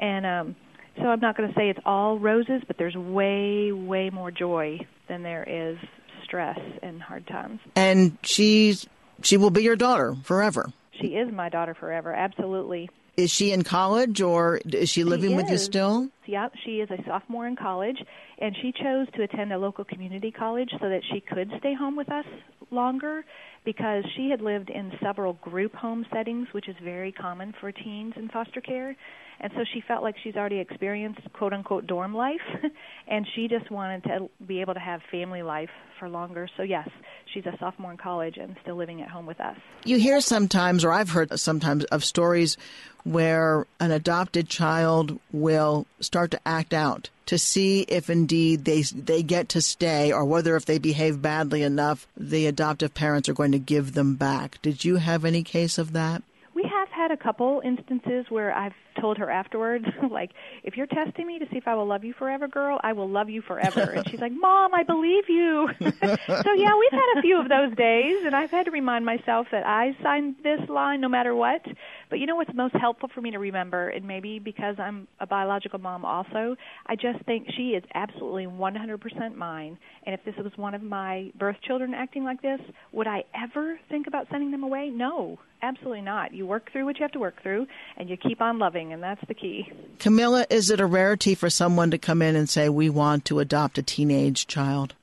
and 0.00 0.26
um, 0.26 0.56
so 0.96 1.04
I'm 1.04 1.20
not 1.20 1.36
going 1.36 1.48
to 1.48 1.54
say 1.54 1.70
it's 1.70 1.80
all 1.86 2.18
roses, 2.18 2.62
but 2.66 2.78
there's 2.78 2.96
way, 2.96 3.70
way 3.70 4.10
more 4.10 4.30
joy 4.30 4.80
than 5.08 5.22
there 5.22 5.44
is 5.44 5.78
stress 6.24 6.58
and 6.82 7.00
hard 7.00 7.26
times. 7.26 7.60
And 7.76 8.18
she's 8.22 8.86
she 9.22 9.36
will 9.36 9.50
be 9.50 9.62
your 9.62 9.76
daughter 9.76 10.16
forever 10.24 10.72
she 11.00 11.08
is 11.08 11.32
my 11.32 11.48
daughter 11.48 11.74
forever. 11.74 12.12
Absolutely. 12.12 12.88
Is 13.16 13.30
she 13.30 13.52
in 13.52 13.62
college 13.62 14.22
or 14.22 14.60
is 14.64 14.88
she 14.88 15.04
living 15.04 15.30
she 15.30 15.36
with 15.36 15.50
you 15.50 15.58
still? 15.58 16.08
Yeah, 16.24 16.48
she 16.64 16.80
is 16.80 16.90
a 16.90 16.96
sophomore 17.06 17.46
in 17.46 17.56
college, 17.56 17.98
and 18.38 18.56
she 18.56 18.72
chose 18.72 19.06
to 19.14 19.22
attend 19.22 19.52
a 19.52 19.58
local 19.58 19.84
community 19.84 20.30
college 20.30 20.70
so 20.80 20.88
that 20.88 21.02
she 21.12 21.20
could 21.20 21.52
stay 21.58 21.74
home 21.74 21.94
with 21.94 22.10
us 22.10 22.24
longer 22.70 23.24
because 23.64 24.04
she 24.16 24.30
had 24.30 24.40
lived 24.40 24.70
in 24.70 24.92
several 25.02 25.34
group 25.34 25.74
home 25.74 26.06
settings, 26.10 26.48
which 26.52 26.68
is 26.68 26.76
very 26.82 27.12
common 27.12 27.52
for 27.60 27.70
teens 27.70 28.14
in 28.16 28.28
foster 28.30 28.62
care. 28.62 28.96
And 29.40 29.52
so 29.54 29.64
she 29.72 29.80
felt 29.80 30.02
like 30.02 30.16
she's 30.22 30.36
already 30.36 30.58
experienced 30.58 31.20
quote 31.32 31.52
unquote 31.52 31.86
dorm 31.86 32.14
life, 32.14 32.40
and 33.08 33.26
she 33.34 33.48
just 33.48 33.70
wanted 33.70 34.04
to 34.04 34.30
be 34.46 34.60
able 34.60 34.74
to 34.74 34.80
have 34.80 35.00
family 35.10 35.42
life 35.42 35.70
for 35.98 36.08
longer. 36.08 36.48
So, 36.56 36.62
yes, 36.62 36.88
she's 37.32 37.46
a 37.46 37.56
sophomore 37.58 37.92
in 37.92 37.96
college 37.96 38.36
and 38.36 38.56
still 38.62 38.76
living 38.76 39.02
at 39.02 39.08
home 39.08 39.26
with 39.26 39.40
us. 39.40 39.56
You 39.84 39.98
hear 39.98 40.20
sometimes, 40.20 40.84
or 40.84 40.92
I've 40.92 41.10
heard 41.10 41.38
sometimes, 41.38 41.84
of 41.84 42.04
stories 42.04 42.56
where 43.04 43.66
an 43.80 43.90
adopted 43.90 44.48
child 44.48 45.18
will 45.32 45.86
start 46.00 46.30
to 46.30 46.40
act 46.46 46.72
out 46.72 47.10
to 47.26 47.38
see 47.38 47.82
if 47.82 48.10
indeed 48.10 48.64
they 48.64 48.82
they 48.82 49.22
get 49.22 49.48
to 49.50 49.62
stay 49.62 50.12
or 50.12 50.24
whether 50.24 50.56
if 50.56 50.66
they 50.66 50.78
behave 50.78 51.22
badly 51.22 51.62
enough 51.62 52.06
the 52.16 52.46
adoptive 52.46 52.94
parents 52.94 53.28
are 53.28 53.34
going 53.34 53.52
to 53.52 53.58
give 53.58 53.94
them 53.94 54.14
back. 54.14 54.60
Did 54.62 54.84
you 54.84 54.96
have 54.96 55.24
any 55.24 55.42
case 55.42 55.78
of 55.78 55.92
that? 55.92 56.22
We 56.54 56.64
have 56.64 56.88
had 56.88 57.10
a 57.10 57.16
couple 57.16 57.62
instances 57.64 58.26
where 58.28 58.52
I've 58.52 58.74
told 59.02 59.18
her 59.18 59.30
afterwards, 59.30 59.84
like, 60.10 60.30
if 60.62 60.76
you're 60.76 60.86
testing 60.86 61.26
me 61.26 61.40
to 61.40 61.46
see 61.50 61.58
if 61.58 61.66
I 61.66 61.74
will 61.74 61.86
love 61.86 62.04
you 62.04 62.14
forever, 62.14 62.46
girl, 62.46 62.78
I 62.82 62.92
will 62.92 63.08
love 63.08 63.28
you 63.28 63.42
forever. 63.42 63.80
And 63.80 64.08
she's 64.08 64.20
like, 64.20 64.32
Mom, 64.32 64.72
I 64.72 64.84
believe 64.84 65.24
you. 65.28 65.68
so, 65.80 66.52
yeah, 66.54 66.72
we've 66.78 66.92
had 66.92 67.18
a 67.18 67.22
few 67.22 67.40
of 67.40 67.48
those 67.48 67.76
days, 67.76 68.24
and 68.24 68.34
I've 68.34 68.52
had 68.52 68.66
to 68.66 68.70
remind 68.70 69.04
myself 69.04 69.48
that 69.50 69.66
I 69.66 69.96
signed 70.02 70.36
this 70.44 70.60
line 70.68 71.00
no 71.00 71.08
matter 71.08 71.34
what. 71.34 71.62
But 72.08 72.20
you 72.20 72.26
know 72.26 72.36
what's 72.36 72.54
most 72.54 72.74
helpful 72.76 73.08
for 73.12 73.20
me 73.20 73.30
to 73.32 73.38
remember, 73.38 73.88
and 73.88 74.06
maybe 74.06 74.38
because 74.38 74.76
I'm 74.78 75.08
a 75.18 75.26
biological 75.26 75.78
mom 75.78 76.04
also, 76.04 76.56
I 76.86 76.94
just 76.94 77.24
think 77.24 77.48
she 77.56 77.70
is 77.70 77.82
absolutely 77.94 78.46
100% 78.46 79.34
mine. 79.34 79.78
And 80.04 80.14
if 80.14 80.24
this 80.24 80.34
was 80.36 80.52
one 80.56 80.74
of 80.74 80.82
my 80.82 81.32
birth 81.38 81.56
children 81.66 81.94
acting 81.94 82.22
like 82.22 82.42
this, 82.42 82.60
would 82.92 83.06
I 83.06 83.24
ever 83.34 83.80
think 83.88 84.06
about 84.06 84.26
sending 84.30 84.50
them 84.50 84.62
away? 84.62 84.90
No, 84.90 85.38
absolutely 85.62 86.02
not. 86.02 86.34
You 86.34 86.46
work 86.46 86.70
through 86.70 86.84
what 86.84 86.98
you 86.98 87.02
have 87.02 87.12
to 87.12 87.18
work 87.18 87.42
through, 87.42 87.66
and 87.96 88.10
you 88.10 88.16
keep 88.16 88.42
on 88.42 88.58
loving 88.58 88.91
and 88.92 89.02
that's 89.02 89.20
the 89.26 89.34
key. 89.34 89.70
Camilla, 89.98 90.46
is 90.50 90.70
it 90.70 90.80
a 90.80 90.86
rarity 90.86 91.34
for 91.34 91.50
someone 91.50 91.90
to 91.90 91.98
come 91.98 92.22
in 92.22 92.36
and 92.36 92.48
say, 92.48 92.68
We 92.68 92.88
want 92.88 93.24
to 93.26 93.40
adopt 93.40 93.78
a 93.78 93.82
teenage 93.82 94.46
child? 94.46 94.94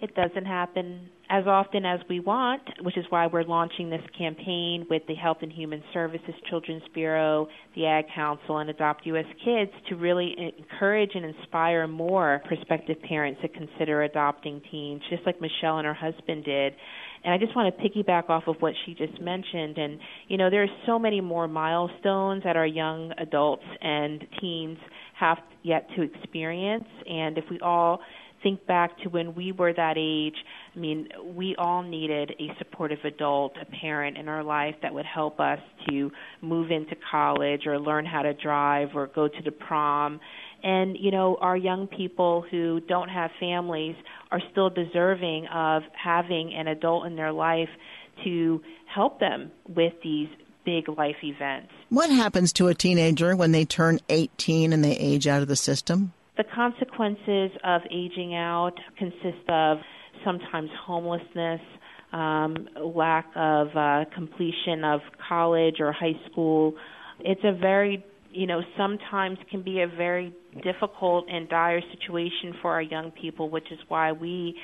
It 0.00 0.14
doesn't 0.14 0.46
happen 0.46 1.08
as 1.30 1.46
often 1.46 1.86
as 1.86 2.00
we 2.08 2.20
want, 2.20 2.62
which 2.82 2.98
is 2.98 3.04
why 3.08 3.26
we're 3.26 3.44
launching 3.44 3.88
this 3.88 4.02
campaign 4.16 4.86
with 4.90 5.02
the 5.08 5.14
Health 5.14 5.38
and 5.40 5.50
Human 5.50 5.82
Services 5.92 6.34
Children's 6.50 6.82
Bureau, 6.92 7.48
the 7.74 7.86
Ad 7.86 8.04
Council, 8.14 8.58
and 8.58 8.68
Adopt 8.68 9.06
U.S. 9.06 9.24
Kids 9.44 9.70
to 9.88 9.96
really 9.96 10.34
encourage 10.58 11.12
and 11.14 11.24
inspire 11.24 11.86
more 11.86 12.42
prospective 12.46 13.00
parents 13.02 13.40
to 13.40 13.48
consider 13.48 14.02
adopting 14.02 14.60
teens, 14.70 15.02
just 15.08 15.24
like 15.24 15.40
Michelle 15.40 15.78
and 15.78 15.86
her 15.86 15.94
husband 15.94 16.44
did. 16.44 16.74
And 17.24 17.32
I 17.32 17.38
just 17.38 17.56
want 17.56 17.74
to 17.74 17.82
piggyback 17.82 18.28
off 18.28 18.44
of 18.46 18.56
what 18.60 18.74
she 18.84 18.94
just 18.94 19.20
mentioned. 19.20 19.78
And, 19.78 19.98
you 20.28 20.36
know, 20.36 20.50
there 20.50 20.62
are 20.62 20.76
so 20.86 20.98
many 20.98 21.20
more 21.20 21.48
milestones 21.48 22.42
that 22.44 22.56
our 22.56 22.66
young 22.66 23.12
adults 23.18 23.64
and 23.80 24.24
teens 24.40 24.78
have 25.18 25.38
yet 25.62 25.88
to 25.96 26.02
experience. 26.02 26.84
And 27.08 27.38
if 27.38 27.44
we 27.50 27.58
all 27.60 28.00
think 28.42 28.66
back 28.66 28.98
to 29.02 29.08
when 29.08 29.34
we 29.34 29.52
were 29.52 29.72
that 29.72 29.94
age, 29.96 30.36
I 30.76 30.78
mean, 30.78 31.08
we 31.24 31.56
all 31.56 31.82
needed 31.82 32.32
a 32.38 32.54
supportive 32.58 32.98
adult, 33.04 33.54
a 33.60 33.64
parent 33.64 34.18
in 34.18 34.28
our 34.28 34.44
life 34.44 34.74
that 34.82 34.92
would 34.92 35.06
help 35.06 35.40
us 35.40 35.58
to 35.88 36.10
move 36.42 36.70
into 36.70 36.94
college 37.10 37.66
or 37.66 37.80
learn 37.80 38.04
how 38.04 38.20
to 38.20 38.34
drive 38.34 38.90
or 38.94 39.06
go 39.08 39.28
to 39.28 39.42
the 39.42 39.50
prom. 39.50 40.20
And, 40.64 40.96
you 40.98 41.10
know, 41.10 41.36
our 41.42 41.56
young 41.56 41.86
people 41.86 42.44
who 42.50 42.80
don't 42.80 43.10
have 43.10 43.30
families 43.38 43.94
are 44.32 44.40
still 44.50 44.70
deserving 44.70 45.46
of 45.52 45.82
having 45.92 46.54
an 46.54 46.68
adult 46.68 47.06
in 47.06 47.16
their 47.16 47.32
life 47.32 47.68
to 48.24 48.62
help 48.86 49.20
them 49.20 49.52
with 49.68 49.92
these 50.02 50.28
big 50.64 50.88
life 50.88 51.16
events. 51.22 51.70
What 51.90 52.08
happens 52.08 52.50
to 52.54 52.68
a 52.68 52.74
teenager 52.74 53.36
when 53.36 53.52
they 53.52 53.66
turn 53.66 54.00
18 54.08 54.72
and 54.72 54.82
they 54.82 54.96
age 54.96 55.26
out 55.26 55.42
of 55.42 55.48
the 55.48 55.56
system? 55.56 56.14
The 56.38 56.44
consequences 56.44 57.50
of 57.62 57.82
aging 57.90 58.34
out 58.34 58.72
consist 58.98 59.48
of 59.48 59.78
sometimes 60.24 60.70
homelessness, 60.84 61.60
um, 62.14 62.68
lack 62.82 63.26
of 63.36 63.68
uh, 63.76 64.04
completion 64.14 64.82
of 64.84 65.00
college 65.28 65.76
or 65.80 65.92
high 65.92 66.18
school. 66.30 66.74
It's 67.20 67.42
a 67.44 67.52
very, 67.52 68.04
you 68.34 68.46
know, 68.46 68.60
sometimes 68.76 69.38
can 69.50 69.62
be 69.62 69.80
a 69.82 69.86
very 69.86 70.34
difficult 70.62 71.26
and 71.30 71.48
dire 71.48 71.80
situation 71.92 72.54
for 72.60 72.72
our 72.72 72.82
young 72.82 73.12
people, 73.12 73.48
which 73.48 73.70
is 73.70 73.78
why 73.88 74.12
we 74.12 74.56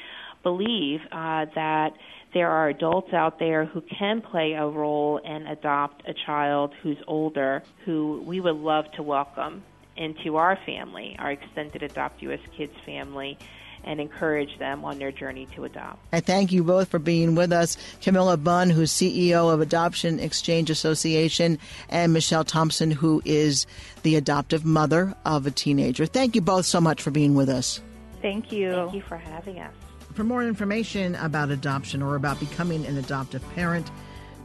believe 0.43 1.01
uh, 1.13 1.47
that 1.55 1.91
there 2.35 2.51
are 2.51 2.69
adults 2.69 3.13
out 3.13 3.39
there 3.39 3.67
who 3.67 3.83
can 3.99 4.23
play 4.23 4.53
a 4.53 4.67
role 4.67 5.21
and 5.25 5.49
adopt 5.49 6.03
a 6.09 6.13
child 6.27 6.73
who's 6.83 6.97
older, 7.07 7.63
who 7.85 8.25
we 8.27 8.41
would 8.41 8.57
love 8.57 8.85
to 8.97 9.03
welcome 9.03 9.63
into 9.97 10.37
our 10.37 10.59
family, 10.67 11.15
our 11.19 11.33
extended 11.33 11.83
Adopt 11.83 12.23
US 12.23 12.41
Kids 12.57 12.73
family, 12.87 13.39
and 13.85 14.01
encourage 14.01 14.59
them 14.59 14.85
on 14.85 14.99
their 14.99 15.13
journey 15.13 15.47
to 15.55 15.65
adopt. 15.65 15.99
I 16.13 16.21
thank 16.21 16.53
you 16.53 16.65
both 16.65 16.89
for 16.89 16.99
being 16.99 17.35
with 17.35 17.53
us. 17.53 17.77
Camilla 18.03 18.37
Bunn, 18.37 18.71
who's 18.71 18.93
CEO 18.93 19.53
of 19.53 19.61
Adoption 19.61 20.21
Exchange 20.21 20.71
Association, 20.71 21.59
and 21.89 22.13
Michelle 22.13 22.45
Thompson, 22.45 22.91
who 22.91 23.23
is 23.25 23.67
the 24.03 24.17
adoptive 24.17 24.65
mother 24.65 25.15
of 25.25 25.47
a 25.47 25.51
teenager. 25.51 26.07
Thank 26.07 26.35
you 26.35 26.41
both 26.41 26.67
so 26.67 26.81
much 26.81 27.03
for 27.03 27.11
being 27.11 27.35
with 27.35 27.49
us. 27.49 27.81
Thank 28.23 28.53
you. 28.53 28.73
Thank 28.73 28.95
you 28.95 29.03
for 29.03 29.17
having 29.17 29.61
us. 29.61 29.73
For 30.15 30.25
more 30.25 30.45
information 30.45 31.15
about 31.17 31.51
adoption 31.51 32.03
or 32.03 32.17
about 32.17 32.41
becoming 32.41 32.85
an 32.85 32.99
adoptive 32.99 33.43
parent, 33.55 33.91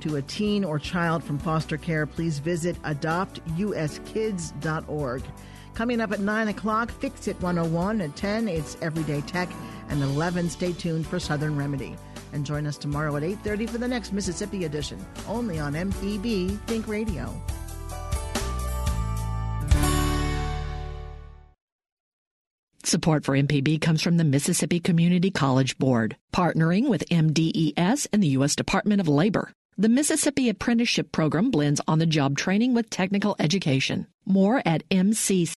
to 0.02 0.18
a 0.18 0.22
teen 0.22 0.64
or 0.64 0.78
child 0.78 1.24
from 1.24 1.40
foster 1.40 1.78
care, 1.78 2.06
please 2.06 2.38
visit 2.40 2.80
adoptuskids.org. 2.84 5.24
Coming 5.76 6.00
up 6.00 6.14
at 6.14 6.22
9 6.22 6.48
o'clock, 6.48 6.90
Fix 6.90 7.28
It 7.28 7.40
101. 7.42 8.00
At 8.00 8.16
10, 8.16 8.48
it's 8.48 8.78
Everyday 8.82 9.20
Tech. 9.22 9.50
And 9.90 10.02
11, 10.02 10.50
stay 10.50 10.72
tuned 10.72 11.06
for 11.06 11.20
Southern 11.20 11.58
Remedy. 11.58 11.96
And 12.32 12.46
join 12.46 12.66
us 12.66 12.78
tomorrow 12.78 13.16
at 13.18 13.24
8.30 13.24 13.70
for 13.70 13.78
the 13.78 13.88
next 13.88 14.14
Mississippi 14.14 14.64
edition, 14.64 15.06
only 15.28 15.60
on 15.60 15.74
MPB 15.74 16.58
Think 16.62 16.88
Radio. 16.88 17.30
Support 22.84 23.26
for 23.26 23.36
MPB 23.36 23.82
comes 23.82 24.02
from 24.02 24.16
the 24.16 24.24
Mississippi 24.24 24.80
Community 24.80 25.30
College 25.30 25.78
Board, 25.78 26.16
partnering 26.34 26.88
with 26.88 27.08
MDES 27.10 28.08
and 28.14 28.24
the 28.24 28.28
U.S. 28.30 28.56
Department 28.56 29.02
of 29.02 29.08
Labor. 29.10 29.52
The 29.78 29.90
Mississippi 29.90 30.48
Apprenticeship 30.48 31.12
Program 31.12 31.52
blends 31.52 31.82
on 31.86 32.00
the 32.00 32.06
job 32.06 32.38
training 32.38 32.74
with 32.74 32.90
technical 32.90 33.36
education. 33.40 34.08
More 34.26 34.62
at 34.66 34.88
MCC 34.90 35.52